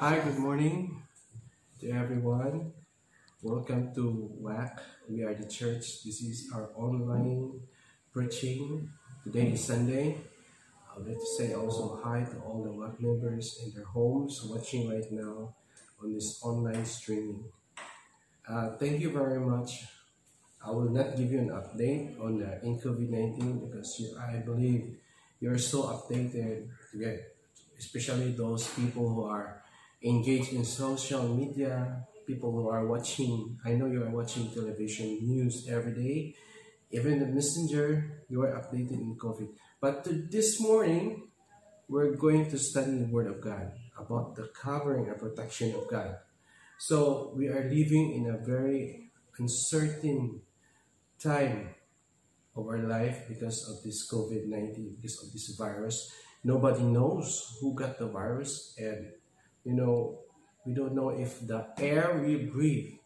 Hi, 0.00 0.20
good 0.20 0.38
morning 0.38 1.02
to 1.80 1.90
everyone. 1.90 2.70
Welcome 3.42 3.92
to 3.96 4.30
WAC. 4.40 4.78
We 5.08 5.24
are 5.24 5.34
the 5.34 5.48
church. 5.50 6.04
This 6.04 6.22
is 6.22 6.52
our 6.54 6.70
online 6.76 7.58
preaching. 8.12 8.90
Today 9.24 9.50
is 9.58 9.64
Sunday. 9.64 10.18
I 10.86 10.98
would 10.98 11.08
like 11.08 11.18
to 11.18 11.26
say 11.36 11.52
also 11.52 11.98
hi 12.00 12.22
to 12.22 12.38
all 12.46 12.62
the 12.62 12.70
WAC 12.70 13.00
members 13.00 13.58
in 13.64 13.74
their 13.74 13.86
homes 13.86 14.40
watching 14.46 14.88
right 14.88 15.10
now 15.10 15.56
on 16.00 16.14
this 16.14 16.38
online 16.44 16.84
streaming. 16.84 17.46
Uh, 18.48 18.76
thank 18.78 19.00
you 19.00 19.10
very 19.10 19.40
much. 19.40 19.82
I 20.64 20.70
will 20.70 20.90
not 20.94 21.16
give 21.16 21.32
you 21.32 21.40
an 21.40 21.50
update 21.50 22.22
on 22.22 22.38
the 22.38 22.62
in 22.62 22.78
COVID-19 22.78 23.66
because 23.66 23.98
you, 23.98 24.16
I 24.16 24.46
believe 24.46 24.94
you're 25.40 25.58
so 25.58 25.90
updated 25.90 26.68
especially 27.76 28.30
those 28.30 28.68
people 28.74 29.08
who 29.08 29.24
are 29.24 29.62
engaged 30.02 30.52
in 30.52 30.64
social 30.64 31.22
media, 31.34 32.06
people 32.26 32.52
who 32.52 32.68
are 32.68 32.86
watching. 32.86 33.58
I 33.64 33.72
know 33.72 33.86
you 33.86 34.02
are 34.04 34.10
watching 34.10 34.50
television 34.50 35.18
news 35.22 35.66
every 35.68 35.94
day. 35.94 36.34
Even 36.90 37.20
the 37.20 37.26
messenger, 37.26 38.24
you 38.28 38.42
are 38.42 38.52
updated 38.52 39.00
in 39.00 39.16
COVID. 39.16 39.48
But 39.80 40.06
this 40.30 40.60
morning, 40.60 41.28
we're 41.88 42.14
going 42.16 42.50
to 42.50 42.58
study 42.58 42.98
the 42.98 43.08
Word 43.08 43.26
of 43.26 43.40
God 43.40 43.72
about 43.98 44.36
the 44.36 44.48
covering 44.54 45.08
and 45.08 45.18
protection 45.18 45.74
of 45.74 45.88
God. 45.88 46.16
So 46.78 47.32
we 47.34 47.48
are 47.48 47.68
living 47.68 48.14
in 48.14 48.30
a 48.30 48.38
very 48.38 49.10
uncertain 49.38 50.40
time 51.18 51.74
of 52.54 52.66
our 52.66 52.78
life 52.78 53.26
because 53.28 53.68
of 53.68 53.82
this 53.82 54.08
COVID 54.10 54.46
19, 54.46 54.96
because 55.00 55.22
of 55.24 55.32
this 55.32 55.54
virus. 55.58 56.12
Nobody 56.44 56.82
knows 56.82 57.58
who 57.60 57.74
got 57.74 57.98
the 57.98 58.06
virus, 58.06 58.74
and 58.78 59.10
you 59.68 59.74
know, 59.74 60.24
we 60.64 60.72
don't 60.72 60.94
know 60.94 61.10
if 61.10 61.46
the 61.46 61.68
air 61.76 62.24
we 62.24 62.48
breathe 62.48 62.96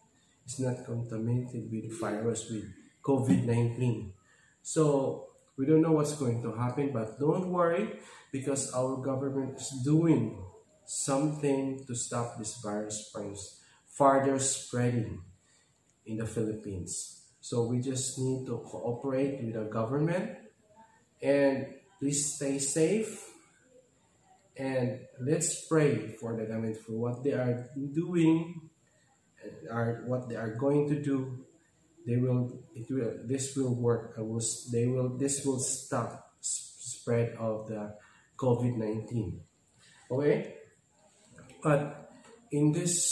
is 0.47 0.59
not 0.63 0.85
contaminated 0.85 1.67
with 1.69 1.91
virus, 1.99 2.49
with 2.49 2.63
COVID 3.03 3.43
19. 3.43 4.13
So 4.61 5.27
we 5.57 5.65
don't 5.65 5.81
know 5.81 5.91
what's 5.91 6.15
going 6.15 6.41
to 6.41 6.53
happen, 6.55 6.91
but 6.93 7.19
don't 7.19 7.51
worry 7.51 7.99
because 8.31 8.71
our 8.71 8.95
government 8.95 9.59
is 9.59 9.75
doing 9.83 10.39
something 10.85 11.83
to 11.85 11.95
stop 11.95 12.39
this 12.39 12.55
virus 12.63 13.11
from 13.11 13.35
further 13.85 14.39
spreading 14.39 15.19
in 16.05 16.15
the 16.15 16.25
Philippines. 16.25 17.27
So 17.41 17.67
we 17.67 17.81
just 17.81 18.17
need 18.19 18.47
to 18.47 18.63
cooperate 18.63 19.43
with 19.43 19.53
the 19.55 19.67
government 19.67 20.31
and 21.21 21.67
please 21.99 22.35
stay 22.35 22.57
safe 22.57 23.32
and 24.57 24.99
let's 25.19 25.65
pray 25.65 26.15
for 26.19 26.35
the 26.35 26.45
government 26.45 26.77
for 26.77 26.93
what 26.93 27.23
they 27.23 27.33
are 27.33 27.69
doing 27.93 28.69
are 29.69 30.03
what 30.05 30.29
they 30.29 30.35
are 30.35 30.55
going 30.55 30.87
to 30.89 31.01
do. 31.01 31.45
They 32.05 32.17
will 32.17 32.63
it 32.75 32.89
will 32.89 33.13
this 33.25 33.55
will 33.55 33.73
work. 33.73 34.15
I 34.17 34.21
will, 34.21 34.41
they 34.71 34.87
will 34.87 35.17
this 35.17 35.45
will 35.45 35.59
stop 35.59 36.33
spread 36.41 37.35
of 37.39 37.67
the 37.67 37.95
covid-19 38.37 39.39
okay? 40.11 40.55
But 41.61 42.11
in 42.51 42.71
this 42.71 43.07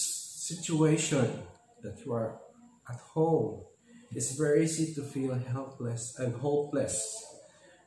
situation 0.47 1.27
that 1.81 1.99
you 2.05 2.13
are 2.13 2.39
at 2.89 2.99
home 3.13 3.63
it's 4.13 4.35
very 4.35 4.63
easy 4.63 4.93
to 4.95 5.03
feel 5.03 5.33
helpless 5.35 6.19
and 6.19 6.35
hopeless. 6.35 7.23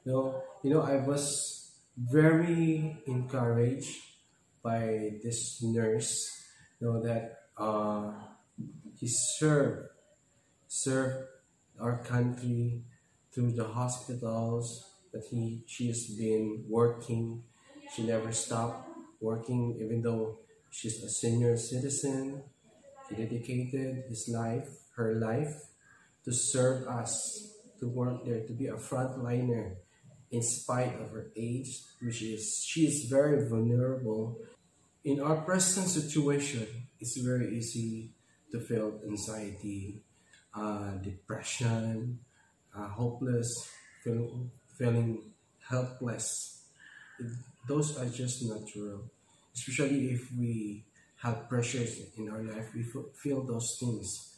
You 0.05 0.13
know, 0.13 0.43
you 0.63 0.71
know, 0.71 0.81
I 0.81 0.97
was 0.97 1.64
very 1.97 2.99
encouraged 3.07 3.97
by 4.63 5.21
this 5.23 5.63
nurse. 5.63 6.31
You 6.81 6.89
know 6.89 7.03
that 7.03 7.51
uh, 7.57 8.13
he 8.99 9.07
served 9.09 9.89
served 10.67 11.29
our 11.81 12.03
country 12.03 12.83
through 13.33 13.53
the 13.53 13.65
hospitals 13.65 14.91
that 15.13 15.23
he 15.31 15.63
she 15.67 15.89
has 15.89 16.07
been 16.19 16.65
working. 16.69 17.43
She 17.95 18.03
never 18.07 18.33
stopped 18.33 18.89
working, 19.21 19.79
even 19.81 20.03
though 20.03 20.39
she's 20.71 21.03
a 21.03 21.09
senior 21.09 21.57
citizen. 21.57 22.43
He 23.09 23.15
dedicated 23.15 24.05
his 24.09 24.29
life, 24.29 24.69
her 24.97 25.15
life, 25.15 25.55
to 26.25 26.33
serve 26.33 26.89
us, 26.89 27.53
to 27.79 27.87
work 27.87 28.25
there, 28.25 28.41
to 28.41 28.53
be 28.53 28.67
a 28.67 28.75
frontliner 28.81 29.77
in 30.35 30.43
spite 30.43 30.95
of 31.01 31.11
her 31.11 31.31
age, 31.37 31.81
which 32.03 32.23
is 32.23 32.65
she 32.67 32.87
is 32.87 33.05
very 33.05 33.49
vulnerable. 33.49 34.37
In 35.05 35.21
our 35.21 35.43
present 35.43 35.87
situation, 35.87 36.67
it's 36.99 37.17
very 37.19 37.57
easy 37.57 38.11
to 38.51 38.59
feel 38.59 38.99
anxiety, 39.07 40.03
uh, 40.55 40.99
depression, 41.03 42.19
uh, 42.77 42.89
hopeless, 42.89 43.71
feel, 44.03 44.51
feeling 44.77 45.23
helpless. 45.69 46.65
It, 47.21 47.31
those 47.69 47.97
are 47.97 48.07
just 48.07 48.43
natural, 48.43 49.07
especially 49.55 50.11
if 50.19 50.33
we 50.33 50.85
have 51.23 51.49
pressures 51.49 52.01
in 52.19 52.29
our 52.29 52.43
life. 52.43 52.75
We 52.75 52.85
feel 53.23 53.45
those 53.45 53.77
things 53.79 54.35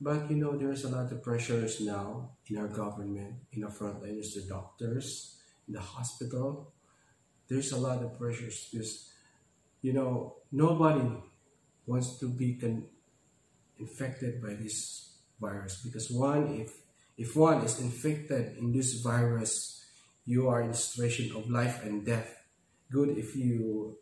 but 0.00 0.30
you 0.30 0.36
know, 0.36 0.56
there's 0.56 0.84
a 0.84 0.88
lot 0.88 1.10
of 1.10 1.22
pressures 1.22 1.80
now 1.80 2.30
in 2.46 2.56
our 2.56 2.68
government, 2.68 3.34
in 3.52 3.64
our 3.64 3.70
frontliners, 3.70 4.34
the 4.34 4.44
doctors, 4.48 5.37
in 5.68 5.74
the 5.74 5.80
hospital. 5.80 6.72
There's 7.48 7.72
a 7.72 7.78
lot 7.78 8.02
of 8.02 8.18
pressures 8.18 8.68
because, 8.72 9.10
you 9.82 9.92
know, 9.92 10.36
nobody 10.50 11.08
wants 11.86 12.18
to 12.18 12.28
be 12.28 12.58
infected 13.78 14.42
by 14.42 14.54
this 14.54 15.12
virus 15.40 15.80
because 15.84 16.10
one, 16.10 16.60
if 16.60 16.72
if 17.16 17.34
one 17.34 17.62
is 17.64 17.80
infected 17.80 18.56
in 18.58 18.72
this 18.72 19.00
virus, 19.02 19.84
you 20.24 20.48
are 20.48 20.62
in 20.62 20.70
a 20.70 20.74
situation 20.74 21.34
of 21.36 21.50
life 21.50 21.84
and 21.84 22.04
death. 22.04 22.34
Good 22.90 23.16
if 23.18 23.34
you 23.34 23.96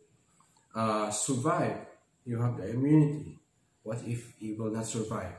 uh, 0.75 1.11
survive, 1.11 1.87
you 2.25 2.41
have 2.41 2.57
the 2.57 2.71
immunity. 2.71 3.39
What 3.83 4.03
if 4.07 4.35
you 4.41 4.57
will 4.59 4.73
not 4.73 4.87
survive? 4.87 5.33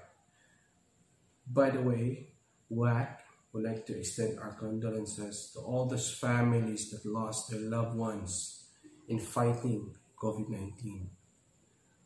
By 1.46 1.70
the 1.70 1.82
way, 1.82 2.28
WAC 2.72 3.20
would 3.54 3.64
like 3.64 3.86
to 3.86 3.98
extend 3.98 4.40
our 4.40 4.54
condolences 4.54 5.52
to 5.54 5.60
all 5.60 5.86
those 5.86 6.14
families 6.14 6.92
that 6.92 7.06
lost 7.06 7.50
their 7.50 7.62
loved 7.62 7.98
ones 7.98 8.68
in 9.08 9.20
fighting 9.20 9.96
COVID 10.22 10.50
19. 10.50 11.10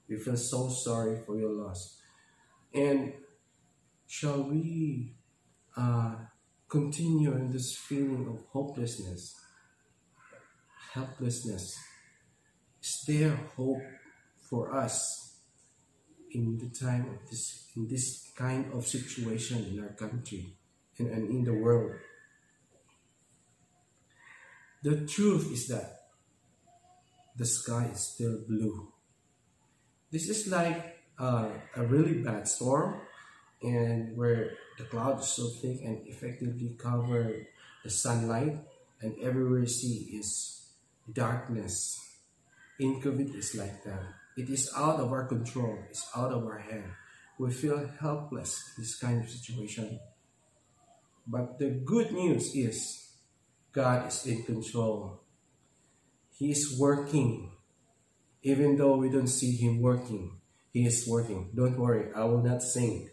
We 0.07 0.18
feel 0.18 0.38
so 0.38 0.69
sorry 0.69 1.22
for 1.25 1.38
your 1.38 1.52
loss. 1.52 2.02
And 2.74 3.13
shall 4.07 4.44
we 4.44 5.13
uh, 5.75 6.16
continue 6.69 7.34
in 7.34 7.52
this 7.52 7.75
feeling 7.75 8.28
of 8.28 8.46
hopelessness, 8.52 9.40
helplessness? 10.94 11.78
Is 12.81 13.03
there 13.08 13.40
hope 13.56 13.81
for 14.50 14.75
us 14.75 15.38
in 16.31 16.58
the 16.58 16.69
time 16.69 17.09
of 17.09 17.29
this 17.29 17.68
in 17.75 17.88
this 17.88 18.31
kind 18.35 18.72
of 18.73 18.85
situation 18.85 19.66
in 19.66 19.79
our 19.81 19.94
country 19.94 20.53
and, 20.97 21.09
and 21.09 21.29
in 21.29 21.44
the 21.44 21.53
world. 21.53 21.94
The 24.84 25.06
truth 25.06 25.52
is 25.52 25.68
that 25.68 26.09
the 27.35 27.46
sky 27.46 27.90
is 27.94 28.00
still 28.00 28.40
blue. 28.47 28.91
This 30.12 30.28
is 30.29 30.47
like 30.47 30.97
uh, 31.19 31.50
a 31.75 31.84
really 31.85 32.22
bad 32.22 32.47
storm 32.47 33.00
and 33.62 34.18
where 34.18 34.57
the 34.78 34.85
clouds 34.85 35.28
so 35.28 35.47
thick 35.62 35.81
and 35.84 36.02
effectively 36.07 36.75
cover 36.78 37.47
the 37.84 37.90
sunlight 37.90 38.58
and 39.02 39.16
everywhere 39.22 39.59
you 39.59 39.67
see 39.67 40.17
is 40.17 40.67
darkness. 41.11 41.99
In 42.79 42.99
COVID 42.99 43.35
is 43.35 43.55
like 43.55 43.84
that. 43.84 44.02
It 44.35 44.49
is 44.49 44.72
out 44.76 44.99
of 44.99 45.11
our 45.11 45.26
control. 45.26 45.78
It's 45.90 46.09
out 46.16 46.32
of 46.32 46.46
our 46.46 46.58
hand 46.58 46.91
we 47.41 47.52
feel 47.52 47.90
helpless 47.99 48.73
in 48.78 48.84
this 48.84 48.96
kind 48.97 49.23
of 49.23 49.29
situation. 49.29 49.99
But 51.28 51.59
the 51.59 51.70
good 51.70 52.12
news 52.12 52.56
is 52.56 53.12
God 53.72 54.08
is 54.08 54.26
in 54.26 54.44
control. 54.44 55.22
He 56.38 56.52
is 56.52 56.78
working. 56.79 57.52
Even 58.44 58.76
though 58.76 58.96
we 58.96 59.09
don't 59.09 59.28
see 59.28 59.56
Him 59.56 59.82
working, 59.82 60.41
He 60.73 60.85
is 60.85 61.08
working. 61.08 61.52
Don't 61.56 61.78
worry, 61.78 62.12
I 62.16 62.26
will 62.26 62.41
not 62.41 62.64
sing. 62.64 63.09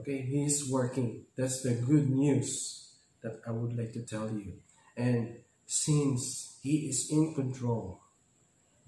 Okay, 0.00 0.22
He 0.22 0.44
is 0.44 0.68
working. 0.68 1.24
That's 1.36 1.62
the 1.62 1.74
good 1.74 2.10
news 2.10 2.92
that 3.22 3.40
I 3.46 3.52
would 3.52 3.76
like 3.78 3.92
to 3.92 4.02
tell 4.02 4.28
you. 4.28 4.54
And 4.96 5.36
since 5.66 6.58
He 6.62 6.88
is 6.88 7.08
in 7.10 7.34
control, 7.34 8.00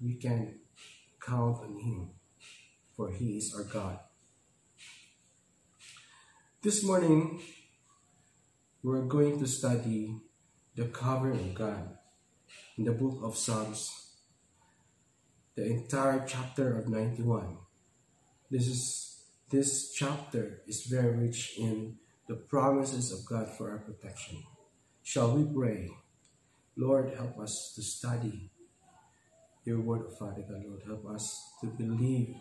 we 0.01 0.15
can 0.15 0.59
count 1.25 1.57
on 1.63 1.79
Him, 1.79 2.09
for 2.95 3.11
He 3.11 3.37
is 3.37 3.55
our 3.55 3.63
God. 3.63 3.99
This 6.61 6.83
morning, 6.83 7.39
we're 8.81 9.01
going 9.01 9.37
to 9.39 9.47
study 9.47 10.15
the 10.75 10.85
covering 10.85 11.49
of 11.49 11.55
God 11.55 11.97
in 12.77 12.85
the 12.85 12.93
book 12.93 13.19
of 13.23 13.35
Psalms. 13.35 14.05
the 15.55 15.65
entire 15.65 16.23
chapter 16.25 16.77
of 16.79 16.87
91. 16.87 17.57
This 18.49 18.67
is 18.67 19.25
this 19.51 19.91
chapter 19.91 20.61
is 20.65 20.83
very 20.83 21.11
rich 21.17 21.55
in 21.57 21.97
the 22.29 22.35
promises 22.35 23.11
of 23.11 23.25
God 23.25 23.49
for 23.57 23.71
our 23.71 23.79
protection. 23.79 24.37
Shall 25.03 25.35
we 25.35 25.43
pray? 25.43 25.89
Lord, 26.77 27.11
help 27.17 27.39
us 27.39 27.73
to 27.75 27.81
study 27.81 28.51
your 29.65 29.81
word, 29.81 30.05
of 30.05 30.17
Father 30.17 30.45
God. 30.47 30.63
Lord, 30.65 30.83
help 30.85 31.05
us 31.13 31.35
to 31.59 31.67
believe 31.67 32.37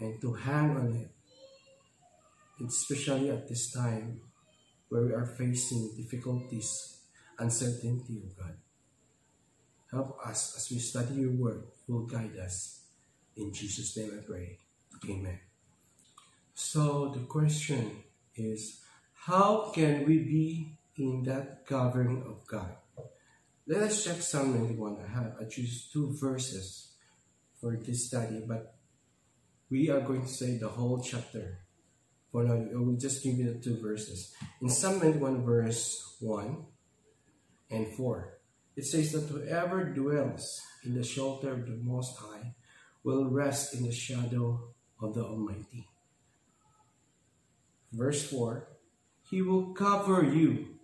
and 0.00 0.20
to 0.20 0.32
hang 0.32 0.76
on 0.76 0.96
it, 0.96 1.10
especially 2.66 3.30
at 3.30 3.46
this 3.46 3.70
time 3.70 4.22
where 4.88 5.02
we 5.02 5.12
are 5.12 5.26
facing 5.26 5.92
difficulties, 5.96 6.98
uncertainty, 7.38 8.22
of 8.24 8.36
God. 8.36 8.54
Help 9.90 10.18
us 10.24 10.54
as 10.56 10.70
we 10.70 10.78
study 10.78 11.14
your 11.14 11.32
word, 11.32 11.64
will 11.88 12.06
guide 12.06 12.36
us. 12.42 12.84
In 13.36 13.52
Jesus' 13.52 13.96
name 13.96 14.12
I 14.18 14.26
pray. 14.26 14.58
Amen. 15.08 15.40
So 16.54 17.12
the 17.14 17.24
question 17.26 18.02
is, 18.34 18.80
how 19.12 19.70
can 19.74 20.06
we 20.06 20.18
be 20.18 20.78
in 20.96 21.22
that 21.24 21.66
covering 21.66 22.24
of 22.26 22.46
God? 22.46 22.76
Let 23.66 23.82
us 23.82 24.04
check 24.04 24.22
Psalm 24.22 24.54
91. 24.54 24.98
I 25.04 25.12
have 25.12 25.34
I 25.40 25.44
choose 25.44 25.90
two 25.92 26.16
verses 26.18 26.92
for 27.60 27.76
this 27.76 28.06
study, 28.06 28.44
but 28.46 28.76
we 29.68 29.90
are 29.90 30.00
going 30.00 30.22
to 30.22 30.28
say 30.28 30.56
the 30.56 30.68
whole 30.68 31.02
chapter. 31.02 31.65
I 32.44 32.76
will 32.76 32.96
just 32.96 33.22
give 33.22 33.38
you 33.38 33.52
the 33.52 33.58
two 33.58 33.80
verses. 33.80 34.34
In 34.60 34.68
Psalm 34.68 34.98
91, 34.98 35.44
verse 35.44 36.16
1 36.20 36.64
and 37.70 37.88
4, 37.96 38.38
it 38.76 38.84
says 38.84 39.12
that 39.12 39.32
whoever 39.32 39.84
dwells 39.84 40.60
in 40.84 40.94
the 40.94 41.02
shelter 41.02 41.52
of 41.52 41.66
the 41.66 41.78
Most 41.82 42.16
High 42.18 42.54
will 43.02 43.24
rest 43.30 43.74
in 43.74 43.84
the 43.84 43.92
shadow 43.92 44.74
of 45.00 45.14
the 45.14 45.22
Almighty. 45.22 45.88
Verse 47.92 48.28
4 48.28 48.68
He 49.30 49.40
will 49.40 49.72
cover 49.72 50.24
you 50.24 50.76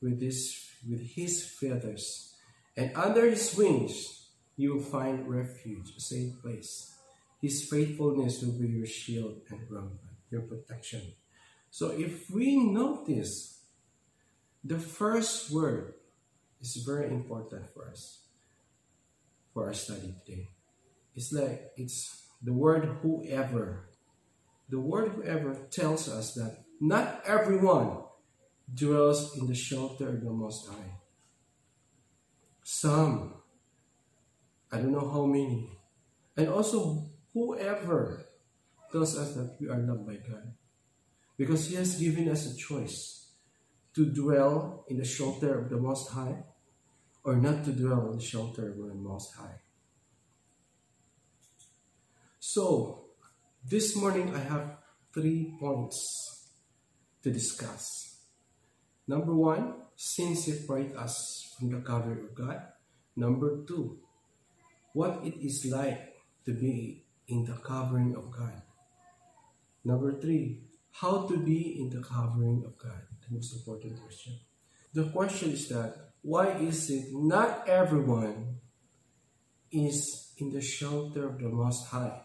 with 0.00 0.20
his, 0.20 0.64
with 0.88 1.10
his 1.10 1.44
feathers, 1.44 2.34
and 2.76 2.92
under 2.94 3.28
his 3.28 3.54
wings 3.56 4.28
you 4.56 4.74
will 4.74 4.82
find 4.82 5.28
refuge, 5.28 5.92
a 5.96 6.00
safe 6.00 6.40
place. 6.40 6.94
His 7.40 7.68
faithfulness 7.68 8.42
will 8.42 8.52
be 8.52 8.68
your 8.68 8.86
shield 8.86 9.42
and 9.50 9.60
rampart, 9.68 10.15
your 10.30 10.42
protection. 10.42 11.02
So 11.70 11.90
if 11.90 12.30
we 12.30 12.56
notice, 12.56 13.60
the 14.64 14.78
first 14.78 15.50
word 15.50 15.94
is 16.60 16.76
very 16.76 17.08
important 17.08 17.72
for 17.72 17.88
us, 17.88 18.20
for 19.52 19.66
our 19.66 19.74
study 19.74 20.14
today. 20.24 20.48
It's 21.14 21.32
like, 21.32 21.72
it's 21.76 22.26
the 22.42 22.52
word 22.52 22.84
whoever. 23.02 23.88
The 24.68 24.80
word 24.80 25.12
whoever 25.12 25.54
tells 25.70 26.08
us 26.08 26.34
that 26.34 26.64
not 26.80 27.22
everyone 27.24 27.98
dwells 28.72 29.36
in 29.36 29.46
the 29.46 29.54
shelter 29.54 30.08
of 30.08 30.24
the 30.24 30.30
Most 30.30 30.68
High. 30.68 30.98
Some, 32.62 33.34
I 34.72 34.78
don't 34.78 34.92
know 34.92 35.08
how 35.08 35.24
many, 35.24 35.70
and 36.36 36.48
also 36.48 37.04
whoever 37.32 38.25
tells 38.96 39.18
us 39.18 39.34
that 39.34 39.56
we 39.60 39.68
are 39.68 39.78
loved 39.78 40.06
by 40.06 40.14
God. 40.14 40.54
Because 41.36 41.68
He 41.68 41.74
has 41.76 42.00
given 42.00 42.30
us 42.30 42.46
a 42.46 42.56
choice 42.56 43.32
to 43.94 44.06
dwell 44.06 44.86
in 44.88 44.96
the 44.96 45.04
shelter 45.04 45.58
of 45.58 45.68
the 45.68 45.76
Most 45.76 46.10
High 46.10 46.44
or 47.22 47.36
not 47.36 47.64
to 47.64 47.72
dwell 47.72 48.10
in 48.10 48.16
the 48.16 48.24
shelter 48.24 48.70
of 48.70 48.76
the 48.76 48.94
Most 48.94 49.34
High. 49.34 49.60
So, 52.38 53.08
this 53.68 53.96
morning 53.96 54.34
I 54.34 54.38
have 54.38 54.78
three 55.12 55.56
points 55.60 55.98
to 57.22 57.30
discuss. 57.30 57.84
Number 59.06 59.34
one, 59.34 59.74
sin 59.94 60.34
separate 60.36 60.96
us 60.96 61.54
from 61.58 61.70
the 61.70 61.80
covering 61.80 62.24
of 62.24 62.34
God. 62.34 62.62
Number 63.14 63.62
two, 63.66 63.98
what 64.94 65.20
it 65.22 65.36
is 65.44 65.66
like 65.70 66.14
to 66.46 66.52
be 66.52 67.04
in 67.28 67.44
the 67.44 67.54
covering 67.54 68.14
of 68.16 68.30
God. 68.30 68.62
Number 69.86 70.18
three, 70.20 70.62
how 70.90 71.28
to 71.28 71.38
be 71.38 71.78
in 71.78 71.90
the 71.90 72.02
covering 72.02 72.64
of 72.66 72.76
God. 72.76 73.02
The 73.22 73.36
most 73.36 73.54
important 73.54 74.02
question. 74.02 74.34
The 74.92 75.04
question 75.10 75.52
is 75.52 75.68
that 75.68 75.94
why 76.22 76.58
is 76.58 76.90
it 76.90 77.14
not 77.14 77.68
everyone 77.68 78.56
is 79.70 80.32
in 80.38 80.50
the 80.50 80.60
shelter 80.60 81.28
of 81.28 81.38
the 81.38 81.48
Most 81.48 81.86
High? 81.86 82.20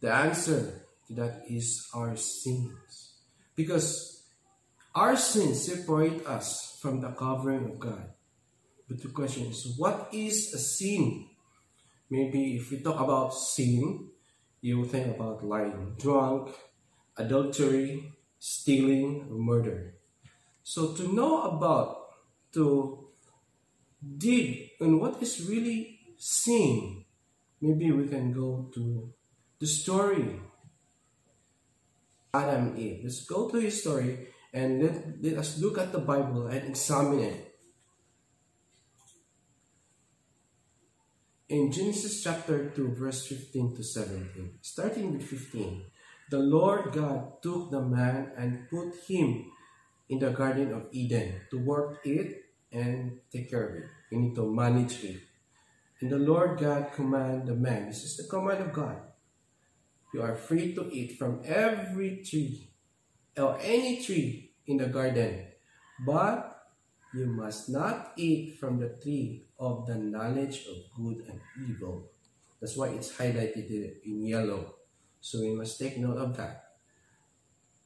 The 0.00 0.12
answer 0.12 0.82
to 1.06 1.14
that 1.14 1.44
is 1.48 1.86
our 1.94 2.16
sins. 2.16 3.14
Because 3.54 4.26
our 4.92 5.16
sins 5.16 5.70
separate 5.70 6.26
us 6.26 6.80
from 6.82 7.00
the 7.00 7.12
covering 7.12 7.64
of 7.66 7.78
God. 7.78 8.10
But 8.88 9.00
the 9.02 9.08
question 9.10 9.46
is, 9.46 9.74
what 9.76 10.08
is 10.12 10.52
a 10.52 10.58
sin? 10.58 11.28
Maybe 12.10 12.56
if 12.56 12.72
we 12.72 12.80
talk 12.80 12.98
about 12.98 13.34
sin, 13.34 14.10
you 14.66 14.84
think 14.84 15.14
about 15.14 15.46
lying, 15.46 15.94
drunk, 15.96 16.50
adultery, 17.16 18.02
stealing, 18.40 19.30
murder. 19.30 19.94
So 20.64 20.92
to 20.98 21.14
know 21.14 21.42
about, 21.42 22.10
to 22.54 23.06
dig 24.02 24.74
on 24.80 24.98
what 24.98 25.22
is 25.22 25.46
really 25.46 26.00
sin, 26.18 27.04
maybe 27.60 27.92
we 27.92 28.08
can 28.08 28.32
go 28.32 28.68
to 28.74 29.14
the 29.60 29.66
story 29.68 30.40
Adam 32.34 32.74
and 32.74 32.78
Eve. 32.78 33.00
Let's 33.04 33.24
go 33.24 33.48
to 33.48 33.60
his 33.60 33.80
story 33.80 34.28
and 34.52 34.82
let, 34.82 35.22
let 35.22 35.38
us 35.38 35.58
look 35.62 35.78
at 35.78 35.92
the 35.92 36.00
Bible 36.00 36.48
and 36.48 36.68
examine 36.68 37.20
it. 37.20 37.45
In 41.48 41.70
Genesis 41.70 42.24
chapter 42.24 42.74
2, 42.74 42.98
verse 42.98 43.24
15 43.28 43.76
to 43.76 43.84
17, 43.84 44.58
starting 44.62 45.12
with 45.12 45.22
15, 45.22 45.80
the 46.28 46.40
Lord 46.40 46.90
God 46.90 47.40
took 47.40 47.70
the 47.70 47.82
man 47.82 48.32
and 48.36 48.68
put 48.68 48.90
him 49.06 49.46
in 50.08 50.18
the 50.18 50.30
Garden 50.30 50.74
of 50.74 50.90
Eden 50.90 51.42
to 51.50 51.58
work 51.62 52.00
it 52.04 52.50
and 52.72 53.20
take 53.30 53.48
care 53.48 53.62
of 53.62 53.76
it. 53.76 53.84
You 54.10 54.18
need 54.18 54.34
to 54.34 54.42
manage 54.42 55.04
it. 55.04 55.22
And 56.00 56.10
the 56.10 56.18
Lord 56.18 56.58
God 56.58 56.90
commanded 56.92 57.46
the 57.46 57.54
man, 57.54 57.86
this 57.86 58.02
is 58.02 58.16
the 58.16 58.24
command 58.24 58.66
of 58.66 58.72
God, 58.72 58.98
you 60.12 60.22
are 60.22 60.34
free 60.34 60.74
to 60.74 60.90
eat 60.90 61.16
from 61.16 61.42
every 61.44 62.24
tree 62.26 62.72
or 63.38 63.56
any 63.62 64.02
tree 64.02 64.50
in 64.66 64.78
the 64.78 64.86
garden, 64.86 65.46
but 66.04 66.45
you 67.14 67.26
must 67.26 67.68
not 67.68 68.12
eat 68.16 68.58
from 68.58 68.78
the 68.78 68.88
tree 69.02 69.46
of 69.58 69.86
the 69.86 69.94
knowledge 69.94 70.66
of 70.66 70.76
good 70.96 71.24
and 71.28 71.40
evil. 71.68 72.10
That's 72.60 72.76
why 72.76 72.88
it's 72.88 73.12
highlighted 73.12 73.70
in 74.04 74.24
yellow. 74.24 74.74
So 75.20 75.40
we 75.40 75.54
must 75.54 75.78
take 75.78 75.98
note 75.98 76.18
of 76.18 76.36
that. 76.36 76.64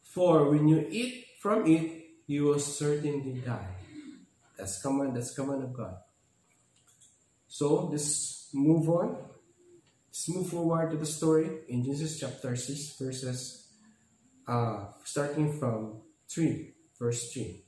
For 0.03 0.51
when 0.51 0.69
you 0.69 0.87
eat 0.91 1.27
from 1.41 1.67
it, 1.67 2.05
you 2.27 2.45
will 2.45 2.59
certainly 2.59 3.41
die. 3.45 3.77
That's 4.59 4.81
command, 4.83 5.17
that's 5.17 5.35
command 5.35 5.65
of 5.65 5.73
God. 5.73 5.97
So 7.49 7.87
let's 7.87 8.51
move 8.53 8.89
on. 8.89 9.17
Let's 10.09 10.29
move 10.29 10.49
forward 10.49 10.91
to 10.91 10.97
the 10.97 11.07
story 11.07 11.49
in 11.69 11.85
Genesis 11.85 12.19
chapter 12.21 12.55
6, 12.57 12.97
verses 12.99 13.69
uh, 14.47 14.87
starting 15.05 15.59
from 15.59 16.03
3, 16.29 16.75
verse 16.99 17.33
3. 17.33 17.65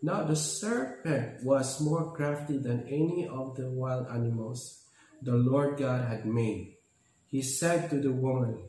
Now 0.00 0.22
the 0.24 0.36
serpent 0.36 1.42
was 1.42 1.80
more 1.80 2.12
crafty 2.12 2.58
than 2.58 2.86
any 2.86 3.26
of 3.26 3.56
the 3.56 3.68
wild 3.68 4.06
animals 4.08 4.84
the 5.20 5.34
Lord 5.34 5.76
God 5.76 6.08
had 6.08 6.24
made. 6.24 6.76
He 7.26 7.42
said 7.42 7.90
to 7.90 8.00
the 8.00 8.12
woman, 8.12 8.62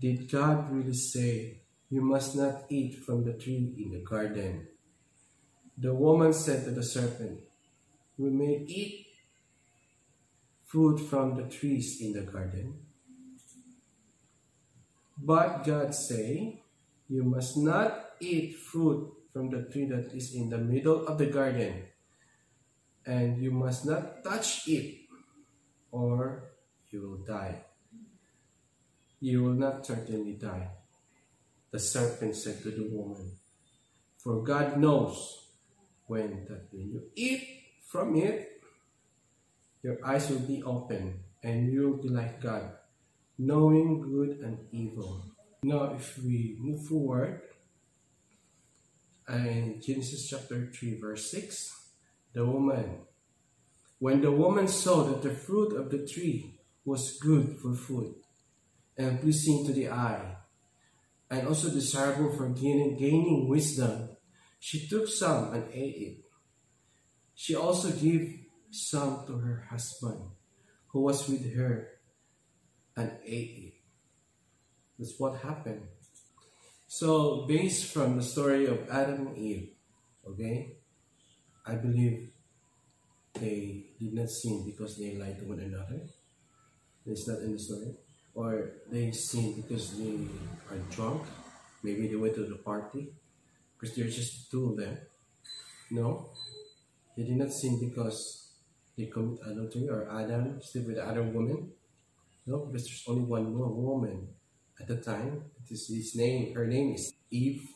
Did 0.00 0.30
God 0.30 0.72
really 0.72 0.94
say, 0.94 1.60
You 1.90 2.00
must 2.00 2.34
not 2.34 2.64
eat 2.70 3.04
from 3.04 3.24
the 3.24 3.34
tree 3.34 3.74
in 3.76 3.92
the 3.92 4.00
garden? 4.00 4.68
The 5.76 5.94
woman 5.94 6.32
said 6.32 6.64
to 6.64 6.70
the 6.70 6.82
serpent, 6.82 7.40
We 8.16 8.30
may 8.30 8.64
eat 8.66 9.06
fruit 10.64 10.98
from 10.98 11.36
the 11.36 11.44
trees 11.44 12.00
in 12.00 12.14
the 12.14 12.22
garden. 12.22 12.80
But 15.18 15.64
God 15.64 15.94
say, 15.94 16.62
You 17.08 17.24
must 17.24 17.58
not 17.58 18.16
eat 18.20 18.56
fruit 18.56 19.12
from 19.32 19.50
the 19.50 19.62
tree 19.72 19.86
that 19.86 20.12
is 20.12 20.34
in 20.34 20.50
the 20.50 20.58
middle 20.58 21.06
of 21.06 21.18
the 21.18 21.26
garden, 21.26 21.88
and 23.06 23.42
you 23.42 23.50
must 23.50 23.86
not 23.86 24.22
touch 24.22 24.68
it, 24.68 25.08
or 25.90 26.52
you 26.90 27.00
will 27.00 27.24
die. 27.24 27.64
You 29.20 29.42
will 29.44 29.54
not 29.54 29.86
certainly 29.86 30.34
die. 30.34 30.68
The 31.70 31.78
serpent 31.78 32.36
said 32.36 32.62
to 32.62 32.70
the 32.70 32.88
woman, 32.92 33.38
For 34.18 34.42
God 34.42 34.76
knows 34.76 35.48
when 36.06 36.44
that 36.48 36.68
when 36.70 36.92
you 36.92 37.02
eat 37.16 37.48
from 37.88 38.16
it, 38.16 38.60
your 39.82 39.98
eyes 40.04 40.28
will 40.28 40.44
be 40.44 40.62
open 40.62 41.24
and 41.42 41.72
you'll 41.72 41.96
be 41.96 42.08
like 42.08 42.40
God, 42.40 42.70
knowing 43.38 44.00
good 44.02 44.38
and 44.44 44.58
evil. 44.70 45.24
Now, 45.62 45.94
if 45.94 46.18
we 46.18 46.56
move 46.60 46.86
forward, 46.86 47.40
in 49.32 49.80
Genesis 49.80 50.28
chapter 50.28 50.70
3, 50.72 51.00
verse 51.00 51.30
6, 51.30 51.88
the 52.34 52.44
woman, 52.44 53.00
when 53.98 54.20
the 54.20 54.32
woman 54.32 54.68
saw 54.68 55.04
that 55.04 55.22
the 55.22 55.34
fruit 55.34 55.72
of 55.74 55.90
the 55.90 56.06
tree 56.06 56.60
was 56.84 57.18
good 57.18 57.56
for 57.58 57.74
food 57.74 58.14
and 58.96 59.20
pleasing 59.20 59.64
to 59.66 59.72
the 59.72 59.88
eye, 59.88 60.36
and 61.30 61.48
also 61.48 61.70
desirable 61.70 62.36
for 62.36 62.48
gaining, 62.50 62.98
gaining 62.98 63.48
wisdom, 63.48 64.10
she 64.60 64.86
took 64.86 65.08
some 65.08 65.54
and 65.54 65.64
ate 65.72 65.96
it. 65.96 66.24
She 67.34 67.54
also 67.54 67.90
gave 67.90 68.40
some 68.70 69.24
to 69.26 69.38
her 69.38 69.66
husband, 69.70 70.20
who 70.88 71.00
was 71.00 71.26
with 71.28 71.54
her, 71.54 71.88
and 72.96 73.12
ate 73.24 73.56
it. 73.58 73.74
That's 74.98 75.18
what 75.18 75.40
happened. 75.40 75.88
So, 76.92 77.46
based 77.48 77.86
from 77.86 78.16
the 78.18 78.22
story 78.22 78.66
of 78.66 78.84
Adam 78.90 79.28
and 79.28 79.38
Eve, 79.38 79.70
okay, 80.28 80.76
I 81.64 81.76
believe 81.76 82.28
they 83.32 83.86
did 83.98 84.12
not 84.12 84.28
sin 84.28 84.62
because 84.66 84.98
they 84.98 85.16
lied 85.16 85.38
to 85.38 85.46
one 85.46 85.60
another. 85.60 86.04
It's 87.06 87.26
not 87.26 87.38
in 87.38 87.52
the 87.52 87.58
story. 87.58 87.96
Or 88.34 88.72
they 88.90 89.10
sin 89.10 89.54
because 89.56 89.96
they 89.96 90.28
are 90.68 90.76
drunk. 90.90 91.22
Maybe 91.82 92.08
they 92.08 92.16
went 92.16 92.34
to 92.34 92.44
the 92.44 92.56
party 92.56 93.08
because 93.72 93.96
there's 93.96 94.14
just 94.14 94.50
two 94.50 94.72
of 94.72 94.76
them. 94.76 94.98
No, 95.90 96.28
they 97.16 97.22
did 97.22 97.38
not 97.38 97.52
sin 97.52 97.80
because 97.80 98.52
they 98.98 99.06
commit 99.06 99.40
adultery 99.46 99.88
or 99.88 100.12
Adam 100.12 100.60
sleep 100.60 100.88
with 100.88 100.98
other 100.98 101.22
woman. 101.22 101.72
No, 102.44 102.66
because 102.66 102.84
there's 102.84 103.04
only 103.08 103.24
one 103.24 103.48
more 103.56 103.72
woman 103.72 104.28
at 104.80 104.88
the 104.88 104.96
time. 104.96 105.44
It 105.64 105.72
is 105.72 105.88
his 105.88 106.14
name. 106.16 106.54
Her 106.54 106.66
name 106.66 106.94
is 106.94 107.12
Eve, 107.30 107.68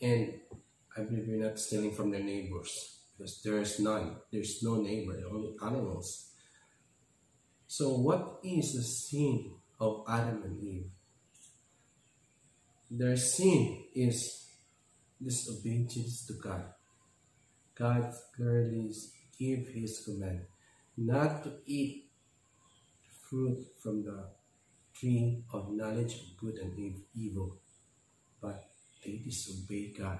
and 0.00 0.34
I 0.96 1.02
believe 1.02 1.26
we're 1.28 1.44
not 1.44 1.58
stealing 1.58 1.92
from 1.92 2.10
their 2.10 2.22
neighbors 2.22 2.98
because 3.16 3.42
there's 3.42 3.78
none. 3.80 4.16
There's 4.32 4.62
no 4.62 4.76
neighbor. 4.76 5.16
Only 5.30 5.56
animals. 5.62 6.32
So, 7.66 7.98
what 7.98 8.40
is 8.44 8.74
the 8.74 8.82
sin 8.82 9.52
of 9.80 10.04
Adam 10.08 10.42
and 10.44 10.62
Eve? 10.62 10.90
Their 12.90 13.16
sin 13.16 13.84
is 13.94 14.46
disobedience 15.22 16.26
to 16.26 16.34
God. 16.34 16.64
God 17.74 18.14
clearly 18.34 18.92
gave 19.38 19.68
His 19.68 20.02
command 20.04 20.42
not 20.96 21.44
to 21.44 21.52
eat 21.66 22.10
fruit 23.28 23.66
from 23.82 24.04
the 24.04 24.28
tree 24.98 25.44
of 25.52 25.72
knowledge 25.72 26.14
of 26.14 26.36
good 26.40 26.54
and 26.56 27.02
evil, 27.14 27.58
but 28.40 28.64
they 29.04 29.20
disobey 29.24 29.92
God. 29.98 30.18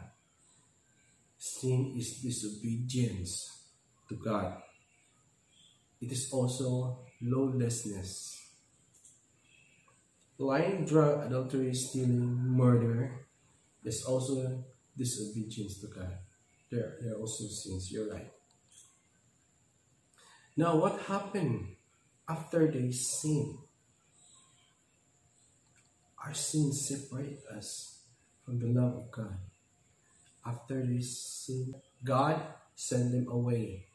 Sin 1.39 1.95
is 1.97 2.21
disobedience 2.23 3.65
to 4.09 4.15
God. 4.17 4.63
It 6.01 6.13
is 6.13 6.31
also 6.33 7.01
lawlessness. 7.23 8.43
Lying, 10.39 10.85
drug, 10.85 11.27
adultery, 11.27 11.73
stealing, 11.75 12.37
murder 12.37 13.27
is 13.85 14.05
also 14.05 14.65
disobedience 14.97 15.81
to 15.81 15.87
God. 15.87 16.19
There, 16.71 16.97
there 17.01 17.15
are 17.15 17.21
also 17.21 17.45
sins. 17.45 17.91
You're 17.91 18.13
right. 18.13 18.31
Now, 20.57 20.77
what 20.77 21.01
happened 21.03 21.77
after 22.29 22.71
they 22.71 22.91
sin? 22.91 23.59
Our 26.27 26.35
sins 26.35 26.91
separate 26.91 27.39
us 27.55 28.03
from 28.45 28.59
the 28.59 28.67
love 28.67 28.99
of 28.99 29.11
God. 29.13 29.39
After 30.45 30.83
they 30.83 30.99
sin, 30.99 31.73
God 32.03 32.43
sent 32.75 33.13
them 33.13 33.31
away 33.31 33.87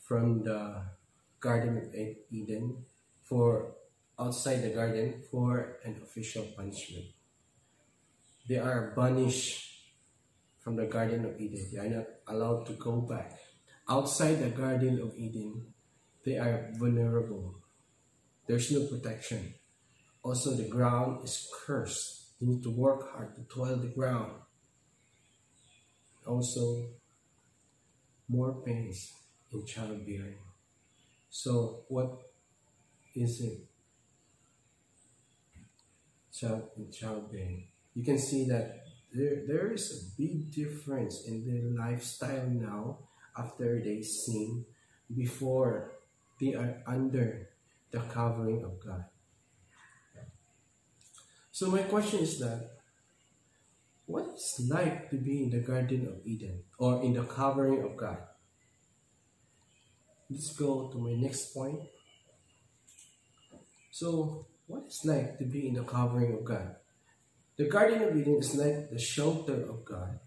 from 0.00 0.40
the 0.40 0.88
Garden 1.38 1.76
of 1.76 1.92
Eden 2.32 2.80
for 3.20 3.76
outside 4.18 4.64
the 4.64 4.72
garden 4.72 5.20
for 5.30 5.76
an 5.84 6.00
official 6.02 6.48
punishment. 6.56 7.12
They 8.48 8.56
are 8.56 8.96
banished 8.96 9.84
from 10.64 10.76
the 10.76 10.86
Garden 10.86 11.26
of 11.26 11.38
Eden. 11.38 11.68
They 11.70 11.78
are 11.78 11.92
not 11.92 12.06
allowed 12.26 12.64
to 12.68 12.72
go 12.72 13.04
back. 13.04 13.36
Outside 13.86 14.40
the 14.40 14.48
Garden 14.48 14.98
of 15.02 15.12
Eden, 15.12 15.74
they 16.24 16.38
are 16.38 16.72
vulnerable. 16.80 17.60
There's 18.46 18.72
no 18.72 18.86
protection. 18.86 19.52
Also, 20.26 20.56
the 20.56 20.66
ground 20.66 21.22
is 21.22 21.48
cursed. 21.54 22.34
You 22.40 22.48
need 22.48 22.62
to 22.64 22.70
work 22.70 23.12
hard 23.12 23.36
to 23.36 23.42
toil 23.42 23.76
the 23.76 23.86
ground. 23.86 24.32
Also, 26.26 26.82
more 28.28 28.60
pains 28.66 29.12
in 29.52 29.64
childbearing. 29.64 30.42
So, 31.30 31.84
what 31.86 32.26
is 33.14 33.40
it? 33.40 33.70
Child 36.34 36.70
in 36.76 36.90
childbearing. 36.90 37.68
You 37.94 38.02
can 38.02 38.18
see 38.18 38.48
that 38.48 38.82
there, 39.14 39.46
there 39.46 39.70
is 39.70 39.92
a 39.94 40.20
big 40.20 40.50
difference 40.50 41.22
in 41.28 41.46
their 41.46 41.70
lifestyle 41.70 42.50
now 42.50 42.98
after 43.38 43.80
they 43.80 44.02
sin 44.02 44.64
before 45.06 45.92
they 46.40 46.54
are 46.54 46.82
under 46.84 47.48
the 47.92 48.00
covering 48.00 48.64
of 48.64 48.84
God. 48.84 49.04
So 51.56 51.70
my 51.70 51.84
question 51.84 52.20
is 52.20 52.38
that 52.40 52.68
what 54.04 54.26
is 54.36 54.68
like 54.68 55.08
to 55.08 55.16
be 55.16 55.44
in 55.44 55.48
the 55.48 55.60
Garden 55.60 56.06
of 56.06 56.20
Eden 56.26 56.64
or 56.78 57.02
in 57.02 57.14
the 57.14 57.22
covering 57.22 57.82
of 57.82 57.96
God? 57.96 58.18
Let's 60.28 60.52
go 60.52 60.90
to 60.92 60.98
my 60.98 61.14
next 61.14 61.54
point. 61.54 61.80
So, 63.90 64.44
what 64.66 64.84
is 64.86 65.00
like 65.06 65.38
to 65.38 65.46
be 65.46 65.68
in 65.68 65.80
the 65.80 65.84
covering 65.84 66.34
of 66.34 66.44
God? 66.44 66.76
The 67.56 67.70
Garden 67.70 68.02
of 68.02 68.14
Eden 68.14 68.36
is 68.36 68.54
like 68.54 68.90
the 68.90 68.98
shelter 68.98 69.64
of 69.64 69.82
God. 69.82 70.20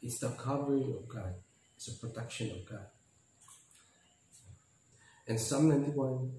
It's 0.00 0.20
the 0.20 0.28
covering 0.28 0.94
of 0.94 1.08
God. 1.08 1.34
It's 1.74 1.86
the 1.86 2.06
protection 2.06 2.52
of 2.52 2.64
God. 2.64 2.86
And 5.26 5.40
Psalm 5.40 5.70
91, 5.70 6.30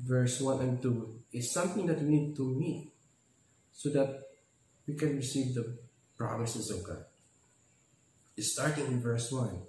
verse 0.00 0.40
1 0.40 0.60
and 0.62 0.82
2, 0.82 1.20
is 1.32 1.52
something 1.52 1.86
that 1.86 2.02
we 2.02 2.08
need 2.08 2.34
to 2.34 2.42
meet 2.42 2.89
so 3.72 3.88
that 3.90 4.22
we 4.86 4.94
can 4.94 5.16
receive 5.16 5.54
the 5.54 5.78
promises 6.16 6.70
of 6.70 6.84
God. 6.84 7.04
Starting 8.38 8.86
in 8.86 9.00
verse 9.00 9.30
1. 9.30 9.62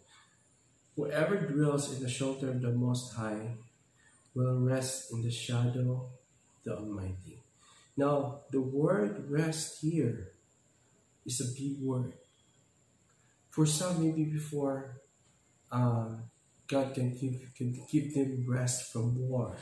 Whoever 0.96 1.36
dwells 1.36 1.94
in 1.94 2.04
the 2.04 2.10
shelter 2.10 2.50
of 2.50 2.62
the 2.62 2.72
Most 2.72 3.14
High 3.14 3.58
will 4.34 4.60
rest 4.60 5.12
in 5.12 5.22
the 5.22 5.32
shadow 5.32 5.92
of 5.92 6.64
the 6.64 6.78
Almighty. 6.78 7.40
Now, 7.98 8.42
the 8.52 8.62
word 8.62 9.30
rest 9.30 9.82
here 9.82 10.32
is 11.26 11.42
a 11.42 11.60
big 11.60 11.82
word. 11.82 12.14
For 13.50 13.66
some, 13.66 14.04
maybe 14.04 14.24
before 14.26 15.02
uh, 15.72 16.08
God 16.68 16.94
can 16.94 17.12
give, 17.18 17.54
can 17.56 17.86
give 17.92 18.14
them 18.14 18.46
rest 18.48 18.92
from 18.92 19.28
war. 19.28 19.56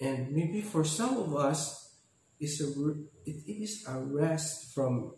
And 0.00 0.32
maybe 0.32 0.60
for 0.60 0.84
some 0.84 1.16
of 1.16 1.34
us, 1.34 1.83
it's 2.40 2.60
a, 2.60 2.68
it 3.24 3.42
is 3.46 3.84
a 3.88 3.98
rest 3.98 4.74
from 4.74 5.14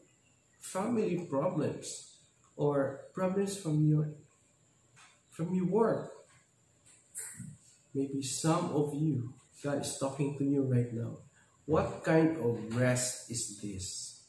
family 0.60 1.26
problems 1.28 2.18
or 2.56 3.00
problems 3.14 3.56
from 3.56 3.88
your 3.88 4.10
from 5.30 5.54
your 5.54 5.66
work. 5.66 6.10
Maybe 7.94 8.22
some 8.22 8.72
of 8.72 8.94
you, 8.94 9.34
God 9.62 9.80
is 9.82 9.96
talking 9.98 10.36
to 10.38 10.44
you 10.44 10.62
right 10.64 10.92
now. 10.92 11.18
What 11.66 12.04
kind 12.04 12.36
of 12.38 12.76
rest 12.76 13.30
is 13.30 13.60
this? 13.60 14.22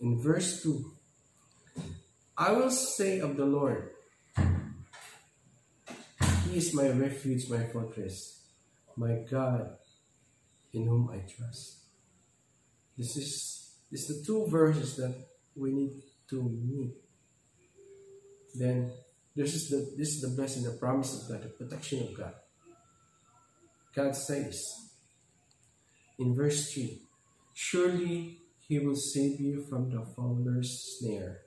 In 0.00 0.20
verse 0.20 0.62
2, 0.62 0.84
I 2.36 2.52
will 2.52 2.70
say 2.70 3.20
of 3.20 3.36
the 3.36 3.44
Lord, 3.44 3.90
He 6.48 6.56
is 6.56 6.72
my 6.72 6.88
refuge, 6.88 7.50
my 7.50 7.64
fortress, 7.68 8.40
my 8.96 9.20
God, 9.30 9.76
in 10.72 10.86
whom 10.86 11.10
I 11.10 11.18
trust. 11.18 11.78
This 12.96 13.16
is, 13.16 13.70
this 13.90 14.08
is 14.08 14.20
the 14.20 14.26
two 14.26 14.46
verses 14.46 14.96
that 14.96 15.14
we 15.56 15.72
need 15.72 16.02
to 16.28 16.42
meet. 16.42 16.94
Then 18.54 18.92
this 19.34 19.54
is 19.54 19.68
the 19.70 19.94
this 19.96 20.16
is 20.16 20.22
the 20.22 20.28
blessing, 20.28 20.64
the 20.64 20.72
promise 20.72 21.22
of 21.22 21.28
God, 21.28 21.42
the 21.42 21.48
protection 21.48 22.02
of 22.02 22.16
God. 22.16 22.34
God 23.94 24.14
says 24.14 24.90
in 26.18 26.34
verse 26.34 26.72
3, 26.72 27.00
Surely 27.54 28.38
he 28.68 28.78
will 28.78 28.96
save 28.96 29.40
you 29.40 29.62
from 29.62 29.90
the 29.90 30.04
fowler's 30.14 30.98
snare 30.98 31.42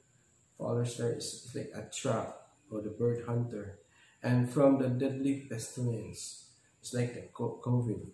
Fowler's 0.57 0.95
snare 0.95 1.17
is 1.17 1.51
like 1.53 1.71
a 1.75 1.89
trap 1.91 2.35
or 2.71 2.81
the 2.81 2.89
bird 2.89 3.25
hunter. 3.25 3.79
and 4.23 4.49
from 4.49 4.79
the 4.79 4.87
deadly 4.87 5.45
pestilence. 5.49 6.47
It's 6.79 6.93
like 6.93 7.13
the 7.13 7.27
COVID. 7.33 8.07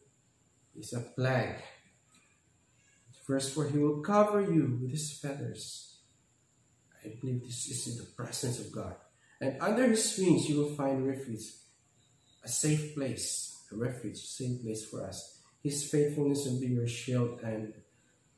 It's 0.79 0.93
a 0.93 1.01
plague. 1.01 1.61
Verse 3.27 3.53
4 3.53 3.69
He 3.69 3.77
will 3.77 3.99
cover 3.99 4.41
you 4.41 4.79
with 4.81 4.91
his 4.91 5.11
feathers. 5.11 5.97
I 7.03 7.13
believe 7.19 7.43
this 7.43 7.67
is 7.67 7.87
in 7.87 7.97
the 7.97 8.11
presence 8.11 8.59
of 8.59 8.71
God. 8.71 8.95
And 9.41 9.61
under 9.61 9.87
his 9.87 10.17
wings 10.17 10.49
you 10.49 10.57
will 10.57 10.75
find 10.75 11.05
refuge, 11.05 11.43
a 12.43 12.47
safe 12.47 12.95
place, 12.95 13.61
a 13.71 13.75
refuge, 13.75 14.17
safe 14.17 14.61
place 14.61 14.85
for 14.85 15.05
us. 15.05 15.41
His 15.61 15.89
faithfulness 15.89 16.45
will 16.45 16.59
be 16.59 16.67
your 16.67 16.87
shield 16.87 17.41
and 17.43 17.73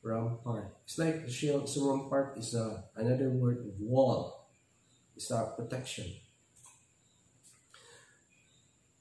rampart. 0.02 0.76
It's 0.84 0.98
like 0.98 1.24
the 1.24 1.30
shield, 1.30 1.68
so 1.68 1.90
rampart 1.90 2.36
is 2.38 2.54
a, 2.54 2.62
uh, 2.62 2.80
another 2.96 3.30
word 3.30 3.58
of 3.58 3.80
wall. 3.80 4.50
It's 5.16 5.30
our 5.30 5.46
protection. 5.52 6.12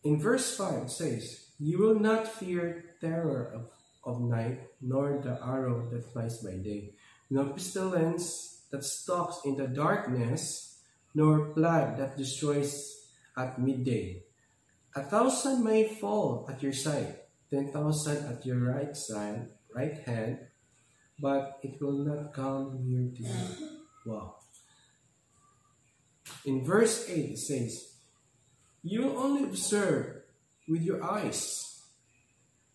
In 0.04 0.20
verse 0.20 0.56
5 0.56 0.84
it 0.84 0.92
says, 0.92 1.51
You 1.62 1.78
will 1.78 2.00
not 2.00 2.28
fear 2.28 2.98
terror 3.00 3.54
of, 3.54 3.70
of 4.04 4.20
night, 4.20 4.74
nor 4.82 5.22
the 5.22 5.38
arrow 5.46 5.86
that 5.94 6.12
flies 6.12 6.42
by 6.42 6.58
day, 6.58 6.98
nor 7.30 7.54
pestilence 7.54 8.66
that 8.72 8.84
stalks 8.84 9.46
in 9.46 9.58
the 9.58 9.68
darkness, 9.68 10.82
nor 11.14 11.54
plague 11.54 11.98
that 11.98 12.18
destroys 12.18 13.06
at 13.38 13.62
midday. 13.62 14.24
A 14.96 15.04
thousand 15.04 15.64
may 15.64 15.88
fall 15.88 16.50
at 16.50 16.64
your 16.64 16.74
side, 16.74 17.30
ten 17.52 17.72
thousand 17.72 18.26
at 18.26 18.44
your 18.44 18.58
right 18.58 18.98
side, 18.98 19.54
right 19.70 20.02
hand, 20.02 20.40
but 21.20 21.60
it 21.62 21.80
will 21.80 22.02
not 22.02 22.34
come 22.34 22.82
near 22.82 23.06
to 23.14 23.22
you. 23.22 23.70
Wow. 24.08 24.42
In 26.44 26.66
verse 26.66 27.06
8 27.08 27.38
it 27.38 27.38
says, 27.38 28.02
You 28.82 29.06
will 29.06 29.20
only 29.20 29.44
observe 29.44 30.21
with 30.72 30.84
your 30.84 31.04
eyes 31.04 31.84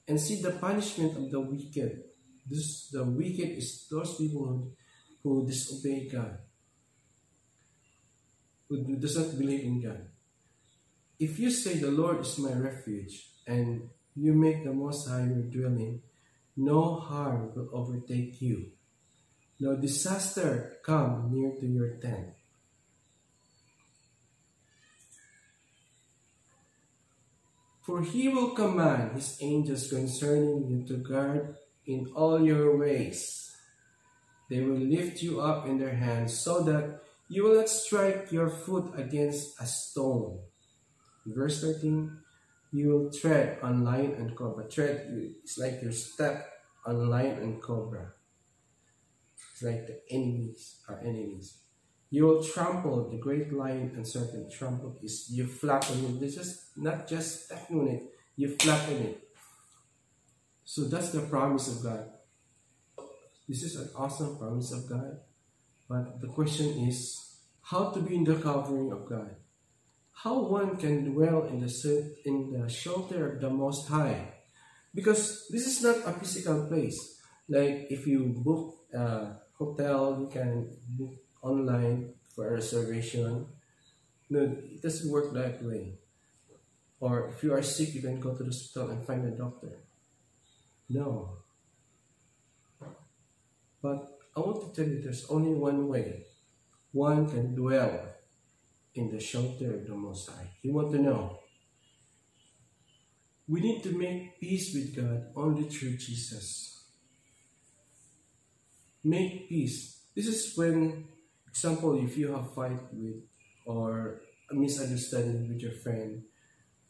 and 0.07 0.21
see 0.21 0.43
the 0.43 0.51
punishment 0.51 1.17
of 1.17 1.31
the 1.31 1.41
wicked. 1.41 2.05
This 2.47 2.91
the 2.93 3.03
wicked 3.03 3.57
is 3.57 3.89
those 3.91 4.15
people 4.17 4.71
who 5.23 5.47
disobey 5.47 6.07
God, 6.13 6.37
who 8.69 8.97
does 8.97 9.17
not 9.17 9.39
believe 9.39 9.65
in 9.65 9.83
God. 9.83 10.07
If 11.19 11.39
you 11.39 11.51
say 11.51 11.79
the 11.79 11.91
Lord 11.91 12.21
is 12.21 12.39
my 12.39 12.53
refuge 12.53 13.33
and 13.47 13.89
you 14.15 14.35
make 14.35 14.63
the 14.63 14.75
Most 14.75 15.09
High 15.09 15.25
your 15.25 15.49
dwelling, 15.49 16.03
no 16.57 17.01
harm 17.01 17.53
will 17.57 17.71
overtake 17.73 18.41
you. 18.43 18.73
No 19.59 19.75
disaster 19.75 20.77
come 20.85 21.33
near 21.33 21.57
to 21.59 21.67
your 21.67 21.97
tent. 21.97 22.36
For 27.87 28.03
he 28.03 28.27
will 28.27 28.51
command 28.51 29.15
his 29.15 29.39
angels 29.41 29.89
concerning 29.89 30.67
you 30.67 30.83
to 30.91 30.99
guard 30.99 31.55
in 31.87 32.11
all 32.17 32.43
your 32.43 32.77
ways. 32.77 33.55
They 34.51 34.61
will 34.61 34.83
lift 34.83 35.23
you 35.23 35.41
up 35.41 35.69
in 35.69 35.79
their 35.79 35.95
hands 35.95 36.37
so 36.37 36.63
that 36.65 37.03
you 37.29 37.45
will 37.45 37.55
not 37.55 37.69
strike 37.69 38.33
your 38.33 38.51
foot 38.51 38.91
against 38.99 39.55
a 39.61 39.67
stone. 39.67 40.41
Verse 41.27 41.61
13, 41.61 42.11
you 42.73 42.89
will 42.89 43.11
tread 43.13 43.59
on 43.63 43.85
lion 43.85 44.15
and 44.19 44.37
cobra. 44.37 44.69
Tread 44.69 45.07
is 45.45 45.57
like 45.57 45.81
your 45.81 45.93
step 45.93 46.45
on 46.85 47.09
lion 47.09 47.39
and 47.39 47.63
cobra. 47.63 48.15
It's 49.53 49.63
like 49.63 49.87
the 49.87 50.01
enemies, 50.11 50.83
our 50.89 50.99
enemies. 50.99 51.66
You 52.11 52.25
will 52.25 52.43
trample 52.43 53.11
the 53.11 53.19
great 53.19 53.53
lion 53.53 53.93
and 53.95 54.07
serpent. 54.07 54.53
Trample 54.53 54.97
is 55.03 55.29
you 55.31 55.47
flatten 55.47 56.05
it. 56.05 56.21
This 56.21 56.37
is 56.37 56.71
not 56.77 57.09
just 57.09 57.47
stepping 57.47 57.81
on 57.81 57.89
it, 57.89 58.03
you 58.37 58.57
flatten 58.57 59.03
it. 59.03 59.29
So 60.65 60.85
that's 60.85 61.11
the 61.11 61.21
promise 61.21 61.69
of 61.69 61.83
God. 61.83 62.07
This 63.49 63.63
is 63.63 63.77
an 63.77 63.91
awesome 63.97 64.37
promise 64.39 64.73
of 64.73 64.89
God. 64.89 65.19
But 65.89 66.21
the 66.21 66.29
question 66.29 66.87
is 66.89 67.39
how 67.63 67.91
to 67.91 68.01
be 68.01 68.17
in 68.17 68.25
the 68.25 68.37
covering 68.37 68.93
of 68.93 69.09
God. 69.09 69.37
How 70.13 70.41
one 70.41 70.77
can 70.77 71.13
dwell 71.13 71.45
in 71.45 71.61
the, 71.61 72.15
in 72.25 72.53
the 72.53 72.69
shelter 72.69 73.35
of 73.35 73.41
the 73.41 73.51
Most 73.51 73.89
High. 73.89 74.33
Because 74.95 75.47
this 75.51 75.67
is 75.67 75.83
not 75.83 75.97
a 76.07 76.19
physical 76.19 76.67
place. 76.67 77.21
Like 77.49 77.87
if 77.91 78.07
you 78.07 78.35
book 78.45 78.75
a 78.95 79.37
hotel, 79.59 80.19
you 80.21 80.29
can 80.29 80.71
book 80.89 81.15
online 81.43 82.15
for 82.29 82.49
a 82.49 82.55
reservation. 82.55 83.47
No, 84.29 84.41
it 84.41 84.83
doesn't 84.83 85.11
work 85.11 85.33
that 85.35 85.63
way. 85.63 85.99
Or 87.01 87.29
if 87.29 87.43
you 87.43 87.53
are 87.53 87.63
sick, 87.63 87.95
you 87.95 88.03
can 88.03 88.21
go 88.21 88.35
to 88.35 88.43
the 88.43 88.51
hospital 88.51 88.91
and 88.91 89.07
find 89.07 89.25
a 89.27 89.31
doctor. 89.31 89.79
No. 90.89 91.39
But 93.83 94.19
I 94.37 94.41
want 94.41 94.75
to 94.75 94.75
tell 94.75 94.91
you 94.91 95.01
there's 95.01 95.27
only 95.29 95.53
one 95.53 95.89
way 95.89 96.27
one 96.97 97.29
can 97.29 97.55
dwell 97.55 98.01
in 98.95 99.11
the 99.11 99.21
shelter 99.21 99.75
of 99.75 99.87
the 99.87 99.95
Most 99.95 100.31
High. 100.31 100.49
You 100.63 100.73
want 100.73 100.93
to 100.93 100.99
know? 100.99 101.41
We 103.47 103.61
need 103.61 103.83
to 103.83 103.93
make 103.97 104.41
peace 104.41 104.75
with 104.75 104.97
God 104.97 105.27
only 105.37 105.65
through 105.65 105.99
Jesus. 105.99 106.85
Make 109.05 109.49
peace. 109.49 110.01
This 110.15 110.27
is 110.27 110.57
when 110.57 111.05
example, 111.57 112.05
if 112.05 112.19
you 112.19 112.33
have 112.33 112.53
fight 112.53 112.79
with 112.93 113.23
or 113.65 114.21
a 114.51 114.55
misunderstanding 114.55 115.49
with 115.49 115.61
your 115.61 115.73
friend, 115.73 116.23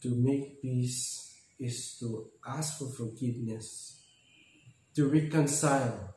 to 0.01 0.09
make 0.13 0.61
peace 0.61 1.33
is 1.57 1.97
to 1.99 2.27
ask 2.45 2.77
for 2.77 2.89
forgiveness, 2.89 4.03
to 4.93 5.07
reconcile. 5.07 6.15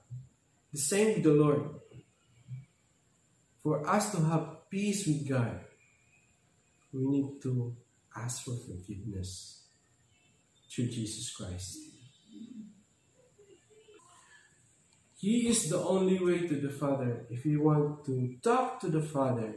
The 0.73 0.81
same 0.81 1.15
with 1.15 1.23
the 1.23 1.33
Lord. 1.33 1.63
For 3.63 3.89
us 3.89 4.11
to 4.13 4.21
have 4.25 4.69
peace 4.69 5.07
with 5.07 5.29
God, 5.29 5.61
we 6.93 7.07
need 7.07 7.43
to 7.43 7.77
ask 8.17 8.45
for 8.45 8.57
forgiveness 8.67 9.63
through 10.69 10.89
Jesus 10.89 11.31
Christ. 11.37 11.90
He 15.21 15.49
is 15.49 15.69
the 15.69 15.79
only 15.79 16.19
way 16.19 16.47
to 16.49 16.55
the 16.55 16.71
Father. 16.71 17.27
If 17.29 17.45
you 17.45 17.63
want 17.63 18.07
to 18.07 18.37
talk 18.43 18.81
to 18.81 18.89
the 18.89 19.03
Father, 19.03 19.53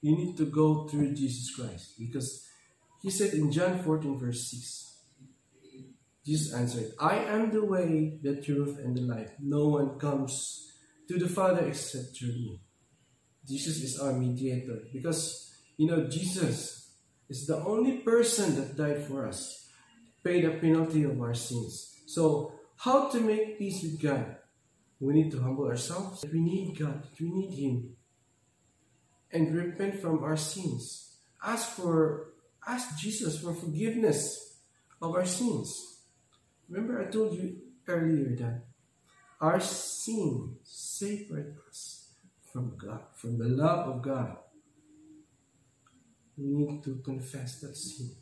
you 0.00 0.16
need 0.16 0.36
to 0.38 0.46
go 0.46 0.88
through 0.88 1.14
Jesus 1.14 1.54
Christ. 1.54 1.98
Because 1.98 2.42
he 3.02 3.10
said 3.10 3.34
in 3.34 3.52
John 3.52 3.82
14, 3.82 4.18
verse 4.18 4.50
6, 4.50 4.84
Jesus 6.24 6.54
answered, 6.54 6.92
I 6.98 7.16
am 7.16 7.52
the 7.52 7.62
way, 7.62 8.18
the 8.22 8.40
truth, 8.40 8.78
and 8.78 8.96
the 8.96 9.02
life. 9.02 9.32
No 9.38 9.68
one 9.68 9.98
comes 9.98 10.72
to 11.08 11.18
the 11.18 11.28
Father 11.28 11.66
except 11.66 12.16
through 12.16 12.28
me. 12.28 12.60
Jesus 13.46 13.82
is 13.82 14.00
our 14.00 14.14
mediator. 14.14 14.84
Because, 14.90 15.52
you 15.76 15.86
know, 15.86 16.08
Jesus 16.08 16.94
is 17.28 17.46
the 17.46 17.58
only 17.58 17.98
person 17.98 18.56
that 18.56 18.74
died 18.74 19.04
for 19.04 19.26
us, 19.26 19.68
paid 20.24 20.46
the 20.46 20.52
penalty 20.52 21.04
of 21.04 21.20
our 21.20 21.34
sins. 21.34 22.04
So, 22.06 22.54
how 22.78 23.10
to 23.10 23.20
make 23.20 23.58
peace 23.58 23.82
with 23.82 24.00
God? 24.00 24.36
We 25.04 25.12
need 25.12 25.32
to 25.32 25.42
humble 25.42 25.66
ourselves. 25.66 26.24
We 26.32 26.40
need 26.40 26.78
God. 26.78 27.06
We 27.20 27.28
need 27.28 27.52
Him. 27.52 27.96
And 29.30 29.54
repent 29.54 30.00
from 30.00 30.24
our 30.24 30.36
sins. 30.36 31.18
Ask 31.44 31.76
for 31.76 32.32
ask 32.66 32.96
Jesus 32.96 33.38
for 33.38 33.52
forgiveness 33.52 34.56
of 35.02 35.14
our 35.14 35.26
sins. 35.26 36.00
Remember 36.70 37.02
I 37.02 37.10
told 37.10 37.34
you 37.34 37.60
earlier 37.86 38.34
that 38.36 38.64
our 39.42 39.60
sin 39.60 40.56
separate 40.62 41.52
us 41.68 42.14
from 42.50 42.72
God, 42.78 43.02
from 43.14 43.36
the 43.36 43.48
love 43.48 43.86
of 43.88 44.00
God. 44.00 44.38
We 46.38 46.46
need 46.46 46.82
to 46.84 46.96
confess 47.04 47.60
that 47.60 47.76
sin. 47.76 48.12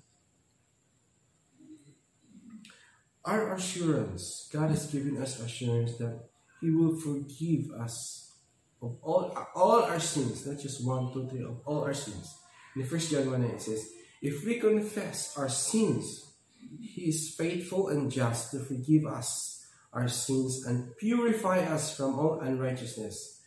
Our 3.24 3.54
assurance, 3.54 4.50
God 4.52 4.70
has 4.70 4.86
given 4.86 5.22
us 5.22 5.38
assurance 5.38 5.96
that 5.98 6.32
he 6.62 6.70
will 6.70 6.96
forgive 6.96 7.72
us 7.72 8.32
of 8.80 8.96
all, 9.02 9.36
all 9.54 9.82
our 9.82 9.98
sins, 9.98 10.46
not 10.46 10.60
just 10.60 10.86
one, 10.86 11.12
two, 11.12 11.28
three, 11.28 11.42
of 11.42 11.60
all 11.66 11.82
our 11.82 11.92
sins. 11.92 12.38
In 12.76 12.82
1 12.82 13.00
John 13.00 13.30
1 13.30 13.44
it 13.44 13.62
says, 13.62 13.90
If 14.22 14.44
we 14.46 14.60
confess 14.60 15.36
our 15.36 15.48
sins, 15.48 16.34
He 16.80 17.02
is 17.02 17.34
faithful 17.36 17.88
and 17.88 18.10
just 18.10 18.52
to 18.52 18.60
forgive 18.60 19.06
us 19.06 19.66
our 19.92 20.08
sins 20.08 20.64
and 20.66 20.96
purify 20.96 21.58
us 21.60 21.96
from 21.96 22.18
all 22.18 22.40
unrighteousness. 22.40 23.40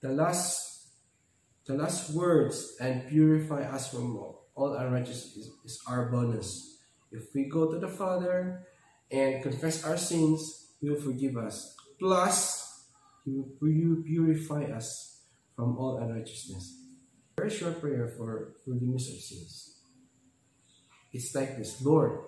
The 0.00 0.08
last, 0.08 0.88
the 1.66 1.74
last 1.74 2.10
words 2.10 2.76
and 2.80 3.06
purify 3.08 3.62
us 3.62 3.90
from 3.90 4.16
all, 4.16 4.48
all 4.54 4.74
unrighteousness 4.74 5.36
is, 5.36 5.50
is 5.64 5.80
our 5.86 6.10
bonus. 6.10 6.78
If 7.12 7.34
we 7.34 7.44
go 7.44 7.70
to 7.70 7.78
the 7.78 7.88
Father 7.88 8.66
and 9.10 9.42
confess 9.42 9.84
our 9.84 9.96
sins, 9.96 10.65
he 10.80 10.90
will 10.90 11.00
forgive 11.00 11.36
us. 11.36 11.74
Plus, 11.98 12.84
He 13.24 13.32
will 13.32 14.02
purify 14.04 14.64
us 14.64 15.22
from 15.54 15.76
all 15.78 15.98
unrighteousness. 15.98 16.76
Very 17.36 17.50
short 17.50 17.80
prayer 17.80 18.08
for 18.16 18.54
forgiveness 18.64 19.08
of 19.08 19.16
sins. 19.16 19.80
It's 21.12 21.34
like 21.34 21.56
this 21.56 21.82
Lord, 21.82 22.20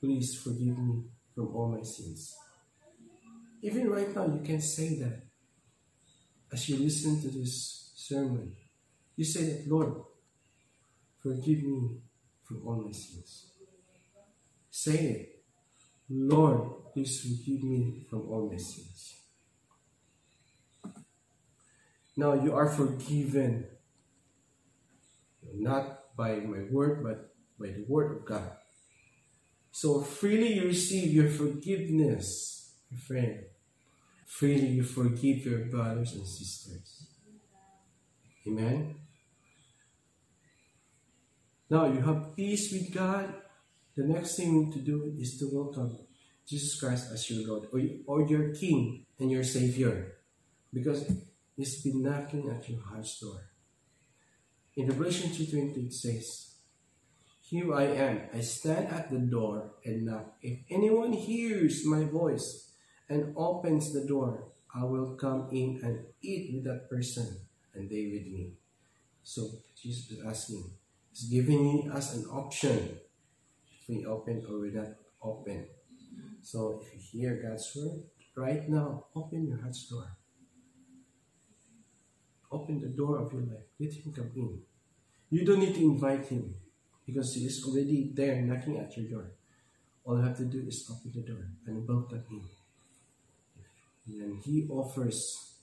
please 0.00 0.40
forgive 0.40 0.78
me 0.78 1.04
from 1.34 1.54
all 1.54 1.68
my 1.68 1.82
sins. 1.82 2.34
Even 3.62 3.90
right 3.90 4.14
now, 4.14 4.26
you 4.26 4.40
can 4.44 4.60
say 4.60 4.98
that 5.00 5.22
as 6.52 6.68
you 6.68 6.78
listen 6.78 7.20
to 7.20 7.28
this 7.28 7.92
sermon. 7.96 8.54
You 9.16 9.24
say 9.24 9.44
that, 9.44 9.68
Lord, 9.68 9.94
forgive 11.22 11.62
me 11.62 11.96
from 12.44 12.66
all 12.66 12.82
my 12.82 12.92
sins. 12.92 13.46
Say 14.70 14.92
it. 14.92 15.33
Lord, 16.08 16.92
please 16.92 17.20
forgive 17.20 17.62
me 17.64 18.06
from 18.08 18.28
all 18.28 18.48
my 18.50 18.58
sins. 18.58 19.14
Now 22.16 22.34
you 22.34 22.54
are 22.54 22.68
forgiven, 22.68 23.66
not 25.54 26.16
by 26.16 26.36
my 26.36 26.66
word, 26.70 27.02
but 27.02 27.34
by 27.58 27.72
the 27.72 27.84
word 27.88 28.16
of 28.16 28.24
God. 28.24 28.52
So 29.72 30.02
freely 30.02 30.54
you 30.54 30.66
receive 30.66 31.12
your 31.12 31.28
forgiveness, 31.28 32.74
my 32.90 32.98
friend. 32.98 33.40
Freely 34.26 34.68
you 34.68 34.84
forgive 34.84 35.46
your 35.46 35.64
brothers 35.66 36.12
and 36.14 36.26
sisters. 36.26 37.08
Amen. 38.46 38.96
Now 41.70 41.86
you 41.86 42.00
have 42.02 42.36
peace 42.36 42.70
with 42.72 42.92
God. 42.92 43.34
The 43.96 44.02
next 44.02 44.34
thing 44.34 44.72
to 44.72 44.80
do 44.80 45.14
is 45.16 45.38
to 45.38 45.48
welcome 45.52 45.96
Jesus 46.48 46.78
Christ 46.80 47.12
as 47.12 47.30
your 47.30 47.46
Lord 47.46 47.68
or, 47.72 47.80
or 48.06 48.26
your 48.26 48.52
King 48.52 49.06
and 49.20 49.30
your 49.30 49.44
Savior 49.44 50.14
because 50.72 51.08
He's 51.56 51.80
been 51.80 52.02
knocking 52.02 52.50
at 52.50 52.68
your 52.68 52.80
heart's 52.80 53.20
door. 53.20 53.40
In 54.76 54.88
Revelation 54.88 55.30
2.20 55.30 55.86
it 55.86 55.92
says, 55.92 56.56
Here 57.40 57.72
I 57.72 57.84
am, 57.84 58.20
I 58.34 58.40
stand 58.40 58.88
at 58.88 59.12
the 59.12 59.20
door 59.20 59.70
and 59.84 60.06
knock. 60.06 60.34
If 60.42 60.58
anyone 60.68 61.12
hears 61.12 61.86
my 61.86 62.02
voice 62.02 62.72
and 63.08 63.32
opens 63.36 63.92
the 63.92 64.04
door, 64.04 64.48
I 64.74 64.82
will 64.82 65.14
come 65.14 65.50
in 65.52 65.78
and 65.84 66.00
eat 66.20 66.50
with 66.52 66.64
that 66.64 66.90
person 66.90 67.28
and 67.72 67.88
they 67.88 68.10
with 68.12 68.26
me. 68.26 68.54
So 69.22 69.50
Jesus 69.80 70.10
is 70.10 70.26
asking, 70.26 70.72
He's 71.12 71.28
giving 71.28 71.92
us 71.94 72.16
an 72.16 72.24
option 72.24 72.98
we 73.88 74.04
open 74.04 74.44
or 74.48 74.60
we 74.60 74.70
not 74.70 74.88
open. 75.22 75.66
So 76.42 76.80
if 76.82 77.14
you 77.14 77.20
hear 77.20 77.42
God's 77.42 77.70
word, 77.74 78.02
right 78.36 78.68
now, 78.68 79.06
open 79.14 79.46
your 79.46 79.60
heart's 79.60 79.88
door. 79.88 80.06
Open 82.50 82.80
the 82.80 82.88
door 82.88 83.18
of 83.18 83.32
your 83.32 83.42
life. 83.42 83.66
Let 83.80 83.92
Him 83.92 84.12
come 84.12 84.30
in. 84.36 84.60
You 85.30 85.44
don't 85.44 85.60
need 85.60 85.74
to 85.74 85.80
invite 85.80 86.26
Him 86.26 86.54
because 87.06 87.34
He 87.34 87.44
is 87.46 87.64
already 87.66 88.10
there 88.14 88.40
knocking 88.42 88.78
at 88.78 88.96
your 88.96 89.10
door. 89.10 89.30
All 90.04 90.18
you 90.18 90.24
have 90.24 90.36
to 90.36 90.44
do 90.44 90.64
is 90.66 90.88
open 90.90 91.12
the 91.14 91.22
door 91.22 91.48
and 91.66 91.88
welcome 91.88 92.24
Him. 92.30 92.48
And 94.06 94.42
He 94.42 94.68
offers 94.70 95.54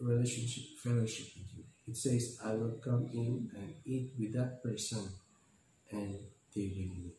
a 0.00 0.04
relationship, 0.04 0.78
fellowship 0.82 1.26
with 1.36 1.58
you. 1.58 1.64
It 1.88 1.96
says, 1.96 2.38
I 2.44 2.52
will 2.54 2.78
come 2.84 3.08
in 3.12 3.50
and 3.56 3.74
eat 3.84 4.12
with 4.18 4.34
that 4.34 4.62
person 4.62 5.08
and 5.90 6.18
they 6.54 6.72
will 6.76 6.94
me. 6.94 7.12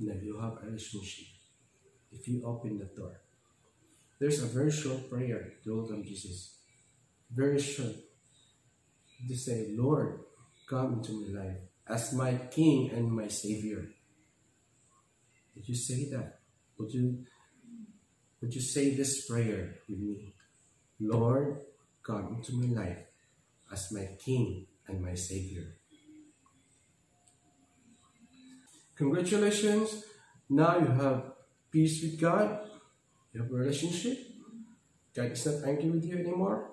Now 0.00 0.14
you 0.20 0.40
have 0.40 0.54
a 0.62 0.66
relationship 0.66 1.26
if 2.10 2.26
you 2.26 2.42
open 2.44 2.78
the 2.78 2.86
door. 2.86 3.20
There's 4.18 4.42
a 4.42 4.46
very 4.46 4.70
short 4.70 5.10
prayer 5.10 5.52
to 5.64 5.76
welcome 5.76 6.04
Jesus. 6.04 6.56
Very 7.30 7.60
short. 7.60 7.94
To 9.28 9.36
say, 9.36 9.74
Lord, 9.76 10.20
come 10.66 10.94
into 10.94 11.12
my 11.12 11.40
life 11.40 11.58
as 11.86 12.14
my 12.14 12.32
King 12.50 12.90
and 12.90 13.12
my 13.12 13.28
Savior. 13.28 13.84
Did 15.54 15.68
you 15.68 15.74
say 15.74 16.08
that? 16.10 16.38
Would 16.78 16.94
you 16.94 17.26
would 18.40 18.54
you 18.54 18.62
say 18.62 18.94
this 18.94 19.26
prayer 19.26 19.76
with 19.86 19.98
me? 19.98 20.32
Lord, 20.98 21.60
come 22.02 22.36
into 22.38 22.54
my 22.54 22.82
life 22.82 23.04
as 23.70 23.92
my 23.92 24.08
King 24.18 24.66
and 24.88 25.02
my 25.02 25.14
Savior. 25.14 25.76
Congratulations! 29.00 30.04
Now 30.50 30.76
you 30.76 30.84
have 30.84 31.32
peace 31.72 32.02
with 32.02 32.20
God, 32.20 32.60
you 33.32 33.40
have 33.40 33.50
a 33.50 33.54
relationship, 33.54 34.18
God 35.16 35.32
is 35.32 35.46
not 35.46 35.64
angry 35.66 35.88
with 35.88 36.04
you 36.04 36.18
anymore, 36.18 36.72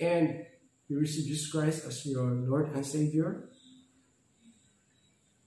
and 0.00 0.46
you 0.88 0.98
receive 0.98 1.26
Jesus 1.26 1.48
Christ 1.52 1.86
as 1.86 2.04
your 2.06 2.26
Lord 2.26 2.74
and 2.74 2.84
Savior, 2.84 3.50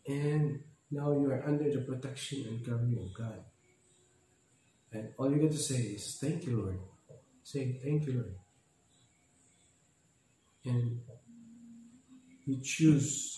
and 0.07 0.63
now 0.89 1.11
you 1.11 1.29
are 1.29 1.43
under 1.45 1.69
the 1.69 1.81
protection 1.81 2.45
and 2.47 2.65
covering 2.65 2.97
of 3.03 3.13
God. 3.13 3.43
And 4.93 5.09
all 5.17 5.29
you 5.29 5.39
get 5.39 5.51
to 5.51 5.57
say 5.57 5.75
is, 5.75 6.17
Thank 6.21 6.45
you, 6.45 6.61
Lord. 6.61 6.79
Say, 7.43 7.81
Thank 7.83 8.05
you, 8.05 8.13
Lord. 8.13 8.35
And 10.63 11.01
you 12.45 12.61
choose, 12.63 13.36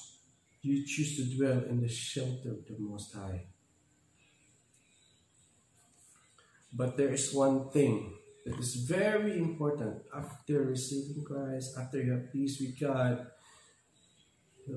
you 0.61 0.85
choose 0.85 1.17
to 1.17 1.37
dwell 1.37 1.63
in 1.69 1.81
the 1.81 1.87
shelter 1.87 2.51
of 2.51 2.65
the 2.67 2.75
Most 2.77 3.13
High. 3.13 3.45
But 6.73 6.97
there 6.97 7.09
is 7.09 7.33
one 7.33 7.69
thing 7.69 8.13
that 8.45 8.59
is 8.59 8.75
very 8.75 9.37
important 9.37 10.03
after 10.15 10.63
receiving 10.63 11.23
Christ, 11.23 11.77
after 11.77 12.01
you 12.01 12.11
have 12.11 12.31
peace 12.31 12.59
with 12.59 12.79
God. 12.79 13.27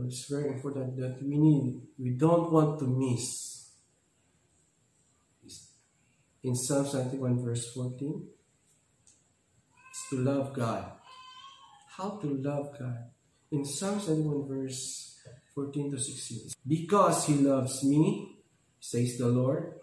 It's 0.06 0.26
very 0.30 0.48
important 0.48 0.96
that 0.96 1.22
we 1.22 1.36
need, 1.36 1.82
we 1.98 2.10
don't 2.10 2.50
want 2.50 2.78
to 2.78 2.86
miss. 2.86 3.70
In 6.42 6.56
Psalm 6.56 6.86
91, 6.92 7.44
verse 7.44 7.72
14, 7.72 8.26
it's 9.90 10.08
to 10.10 10.16
love 10.16 10.54
God. 10.54 10.92
How 11.96 12.18
to 12.22 12.26
love 12.26 12.76
God. 12.78 13.10
In 13.52 13.64
Psalm 13.64 14.00
71, 14.00 14.48
verse 14.48 15.11
14 15.54 15.90
to 15.92 15.98
16, 15.98 16.52
because 16.66 17.26
he 17.26 17.34
loves 17.34 17.84
me, 17.84 18.38
says 18.80 19.18
the 19.18 19.28
Lord, 19.28 19.74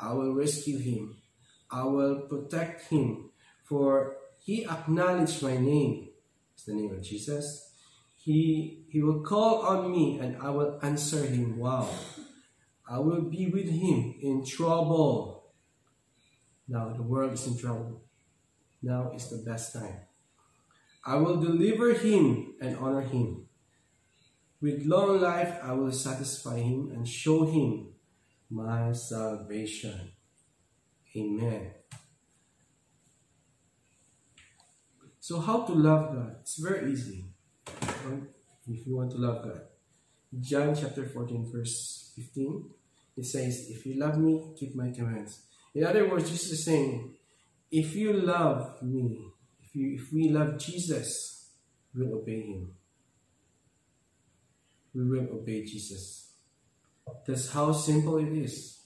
I 0.00 0.12
will 0.12 0.34
rescue 0.34 0.78
him. 0.78 1.16
I 1.70 1.84
will 1.84 2.20
protect 2.20 2.88
him, 2.88 3.30
for 3.64 4.16
he 4.38 4.64
acknowledged 4.64 5.42
my 5.42 5.56
name. 5.56 6.08
It's 6.54 6.64
the 6.64 6.74
name 6.74 6.92
of 6.92 7.02
Jesus. 7.02 7.72
He, 8.16 8.84
he 8.88 9.02
will 9.02 9.22
call 9.22 9.62
on 9.62 9.90
me 9.90 10.18
and 10.18 10.36
I 10.40 10.50
will 10.50 10.78
answer 10.82 11.24
him. 11.24 11.58
Wow. 11.58 11.88
I 12.88 12.98
will 12.98 13.22
be 13.22 13.48
with 13.48 13.68
him 13.68 14.14
in 14.20 14.44
trouble. 14.44 15.52
Now 16.66 16.90
the 16.90 17.02
world 17.02 17.32
is 17.32 17.46
in 17.46 17.58
trouble. 17.58 18.02
Now 18.82 19.12
is 19.14 19.28
the 19.28 19.38
best 19.38 19.72
time. 19.72 20.00
I 21.04 21.16
will 21.16 21.40
deliver 21.40 21.94
him 21.94 22.54
and 22.60 22.76
honor 22.76 23.02
him. 23.02 23.47
With 24.60 24.84
long 24.84 25.20
life 25.20 25.58
I 25.62 25.72
will 25.72 25.92
satisfy 25.92 26.58
him 26.58 26.90
and 26.92 27.06
show 27.06 27.46
him 27.46 27.88
my 28.50 28.92
salvation. 28.92 30.12
Amen. 31.16 31.70
So 35.20 35.40
how 35.40 35.64
to 35.64 35.72
love 35.72 36.14
God? 36.14 36.36
It's 36.40 36.58
very 36.58 36.92
easy. 36.92 37.26
Right? 38.04 38.22
If 38.68 38.86
you 38.86 38.96
want 38.96 39.10
to 39.12 39.18
love 39.18 39.44
God. 39.44 39.62
John 40.40 40.74
chapter 40.74 41.06
14 41.06 41.50
verse 41.52 42.12
15 42.16 42.70
it 43.18 43.26
says, 43.26 43.68
If 43.68 43.84
you 43.84 43.98
love 43.98 44.16
me, 44.16 44.54
keep 44.56 44.76
my 44.76 44.90
commands. 44.90 45.42
In 45.74 45.84
other 45.84 46.08
words, 46.08 46.30
Jesus 46.30 46.52
is 46.52 46.64
saying, 46.64 47.16
if 47.70 47.96
you 47.96 48.12
love 48.12 48.80
me, 48.80 49.32
if, 49.60 49.74
you, 49.74 49.96
if 49.96 50.12
we 50.12 50.28
love 50.28 50.56
Jesus, 50.56 51.50
we'll 51.92 52.14
obey 52.14 52.42
him. 52.42 52.70
We 54.94 55.04
will 55.04 55.28
obey 55.32 55.64
Jesus. 55.64 56.32
That's 57.26 57.50
how 57.50 57.72
simple 57.72 58.18
it 58.18 58.32
is. 58.32 58.78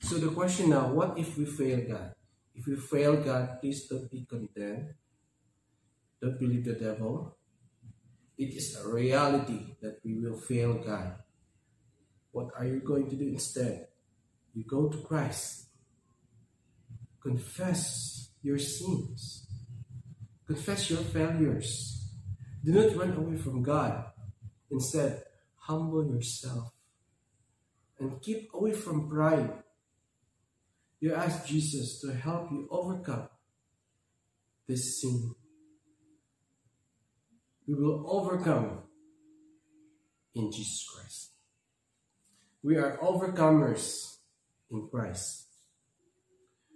So 0.00 0.18
the 0.18 0.28
question 0.28 0.70
now, 0.70 0.92
what 0.92 1.18
if 1.18 1.36
we 1.36 1.46
fail 1.46 1.80
God? 1.88 2.14
If 2.54 2.66
we 2.66 2.76
fail 2.76 3.16
God, 3.16 3.60
please 3.60 3.86
don't 3.88 4.10
be 4.10 4.26
condemned. 4.28 4.94
Don't 6.20 6.38
believe 6.38 6.64
the 6.64 6.74
devil. 6.74 7.36
It 8.38 8.54
is 8.54 8.76
a 8.76 8.88
reality 8.88 9.76
that 9.80 10.00
we 10.04 10.18
will 10.18 10.38
fail 10.38 10.74
God. 10.74 11.14
What 12.30 12.48
are 12.56 12.64
you 12.64 12.80
going 12.80 13.08
to 13.10 13.16
do 13.16 13.28
instead? 13.28 13.88
You 14.54 14.64
go 14.64 14.88
to 14.88 14.98
Christ. 14.98 15.66
Confess 17.22 18.30
your 18.42 18.58
sins. 18.58 19.46
Confess 20.46 20.90
your 20.90 21.00
failures. 21.00 22.10
Do 22.64 22.72
not 22.72 22.96
run 22.96 23.12
away 23.12 23.36
from 23.36 23.62
God. 23.62 24.11
Instead, 24.72 25.22
humble 25.56 26.04
yourself 26.06 26.72
and 28.00 28.20
keep 28.22 28.48
away 28.54 28.72
from 28.72 29.08
pride. 29.08 29.52
You 30.98 31.14
ask 31.14 31.46
Jesus 31.46 32.00
to 32.00 32.12
help 32.12 32.50
you 32.50 32.66
overcome 32.70 33.28
this 34.66 35.00
sin. 35.00 35.34
we 37.66 37.74
will 37.74 38.04
overcome 38.08 38.78
in 40.34 40.50
Jesus 40.50 40.88
Christ. 40.88 41.30
We 42.62 42.76
are 42.76 42.96
overcomers 42.98 44.16
in 44.70 44.88
Christ. 44.88 45.46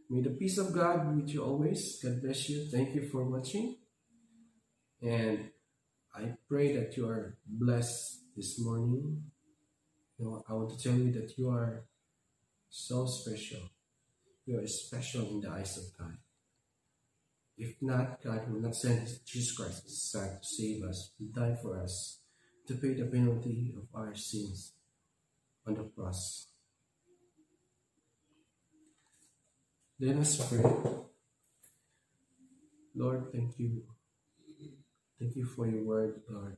May 0.09 0.20
the 0.20 0.30
peace 0.30 0.59
of 0.59 0.72
God 0.72 1.09
be 1.09 1.22
with 1.22 1.35
you 1.35 1.42
always. 1.42 1.98
God 2.02 2.22
bless 2.22 2.48
you. 2.48 2.66
Thank 2.66 2.94
you 2.94 3.09
for 3.09 3.24
watching. 3.24 3.76
And 5.02 5.50
I 6.16 6.33
pray 6.48 6.74
that 6.76 6.96
you 6.96 7.09
are 7.09 7.37
blessed 7.46 8.20
this 8.35 8.59
morning. 8.59 9.22
You 10.18 10.24
know, 10.24 10.44
I 10.48 10.55
want 10.55 10.70
to 10.70 10.83
tell 10.83 10.98
you 10.98 11.12
that 11.12 11.37
you 11.37 11.50
are 11.50 11.85
so 12.70 13.05
special. 13.05 13.61
You 14.46 14.61
are 14.61 14.66
special 14.66 15.29
in 15.29 15.40
the 15.42 15.50
eyes 15.50 15.76
of 15.76 15.85
God. 15.98 16.16
If 17.59 17.74
not, 17.83 18.22
God 18.22 18.50
will 18.50 18.61
not 18.61 18.76
send 18.76 19.07
Jesus 19.26 19.55
Christ, 19.55 19.85
His 19.85 20.02
Son, 20.02 20.29
to 20.40 20.46
save 20.46 20.85
us, 20.85 21.11
to 21.18 21.24
die 21.24 21.57
for 21.61 21.83
us, 21.83 22.20
to 22.66 22.74
pay 22.74 22.94
the 22.94 23.05
penalty 23.05 23.74
of 23.76 23.85
our 23.94 24.14
sins 24.14 24.72
on 25.66 25.74
the 25.74 25.85
cross. 25.85 26.46
Let 30.00 30.16
us 30.16 30.48
pray. 30.48 30.62
Lord, 32.94 33.33
thank 33.33 33.59
you. 33.59 33.83
Thank 35.18 35.35
you 35.35 35.46
for 35.46 35.66
your 35.66 35.83
word, 35.83 36.20
Lord. 36.29 36.57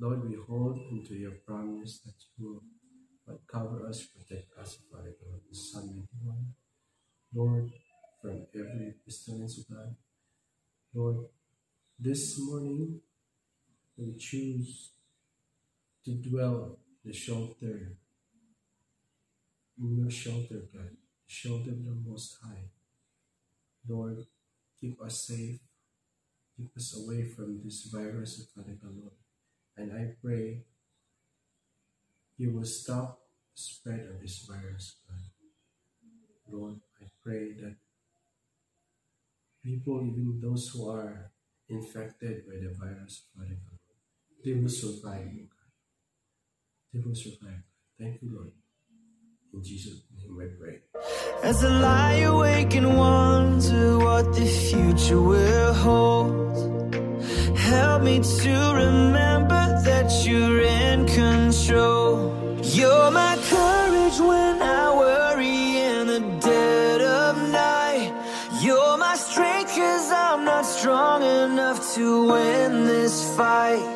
Lord, 0.00 0.28
we 0.28 0.36
hold 0.36 0.78
into 0.90 1.14
your 1.14 1.36
promise 1.46 2.00
that 2.00 2.14
you 2.36 2.44
will 2.44 2.62
but 3.26 3.46
cover 3.46 3.86
us, 3.86 4.06
protect 4.06 4.50
us, 4.58 4.76
by 4.90 4.98
Father 4.98 5.14
God, 5.20 5.40
in 5.48 5.54
Psalm 5.54 6.06
91. 6.22 6.54
Lord, 7.34 7.70
from 8.20 8.46
every 8.54 8.94
pestilence, 9.04 9.58
God. 9.70 9.94
Lord, 10.94 11.26
this 11.98 12.38
morning 12.40 13.00
we 13.96 14.16
choose 14.18 14.90
to 16.04 16.12
dwell 16.14 16.78
the 17.04 17.12
shelter, 17.12 17.96
in 19.78 19.96
your 19.96 20.10
shelter, 20.10 20.62
God, 20.72 20.90
the 20.90 21.28
shelter 21.28 21.70
of 21.70 21.84
the 21.84 21.96
Most 22.04 22.36
High. 22.42 22.70
Lord, 23.88 24.24
keep 24.80 25.00
us 25.00 25.26
safe, 25.26 25.60
keep 26.56 26.70
us 26.76 26.96
away 26.96 27.22
from 27.22 27.60
this 27.62 27.84
virus, 27.92 28.48
Father 28.54 28.76
God, 28.82 28.96
Lord. 28.96 29.12
And 29.76 29.92
I 29.92 30.14
pray 30.22 30.64
you 32.38 32.52
will 32.52 32.64
stop 32.64 33.20
the 33.54 33.60
spread 33.60 34.06
of 34.10 34.20
this 34.20 34.46
virus, 34.48 34.96
God. 35.08 35.18
Lord, 36.48 36.80
I 37.00 37.06
pray 37.22 37.52
that 37.60 37.76
people, 39.64 40.00
even 40.02 40.40
those 40.40 40.68
who 40.68 40.90
are 40.90 41.30
infected 41.68 42.46
by 42.46 42.54
the 42.54 42.74
virus, 42.78 43.24
Father 43.34 43.48
God, 43.48 43.78
they 44.44 44.52
will 44.52 44.68
survive, 44.68 45.48
they 46.92 47.00
will 47.00 47.14
survive. 47.14 47.62
Thank 47.98 48.22
you, 48.22 48.30
Lord. 48.32 48.52
In 49.56 49.62
Jesus' 49.62 50.02
name 50.14 50.38
I 50.38 50.48
pray. 50.60 50.80
As 51.42 51.64
I 51.64 51.68
lie 51.80 52.18
awake 52.28 52.74
and 52.74 52.98
wonder 52.98 53.98
what 53.98 54.34
the 54.34 54.44
future 54.44 55.18
will 55.18 55.72
hold, 55.72 56.94
help 57.56 58.02
me 58.02 58.20
to 58.20 58.54
remember 58.84 59.64
that 59.88 60.12
you're 60.26 60.60
in 60.60 61.06
control. 61.06 62.36
You're 62.64 63.10
my 63.10 63.38
courage 63.48 64.18
when 64.20 64.60
I 64.60 64.94
worry 64.94 65.78
in 65.90 66.06
the 66.08 66.20
dead 66.38 67.00
of 67.00 67.48
night. 67.48 68.12
You're 68.60 68.98
my 68.98 69.16
strength 69.16 69.74
cause 69.74 70.12
I'm 70.12 70.44
not 70.44 70.66
strong 70.66 71.22
enough 71.22 71.94
to 71.94 72.26
win 72.26 72.84
this 72.84 73.34
fight. 73.34 73.95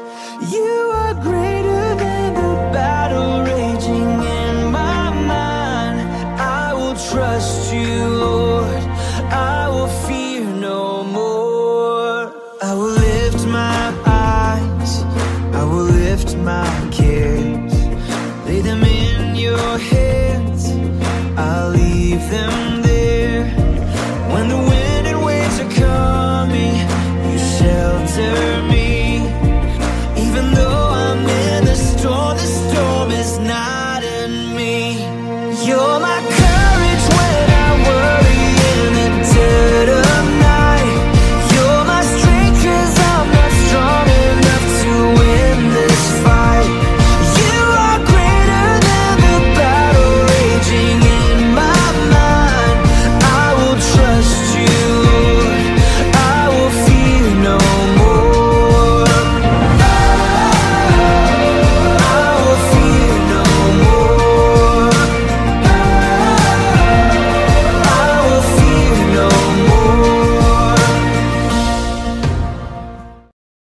Them 22.30 22.79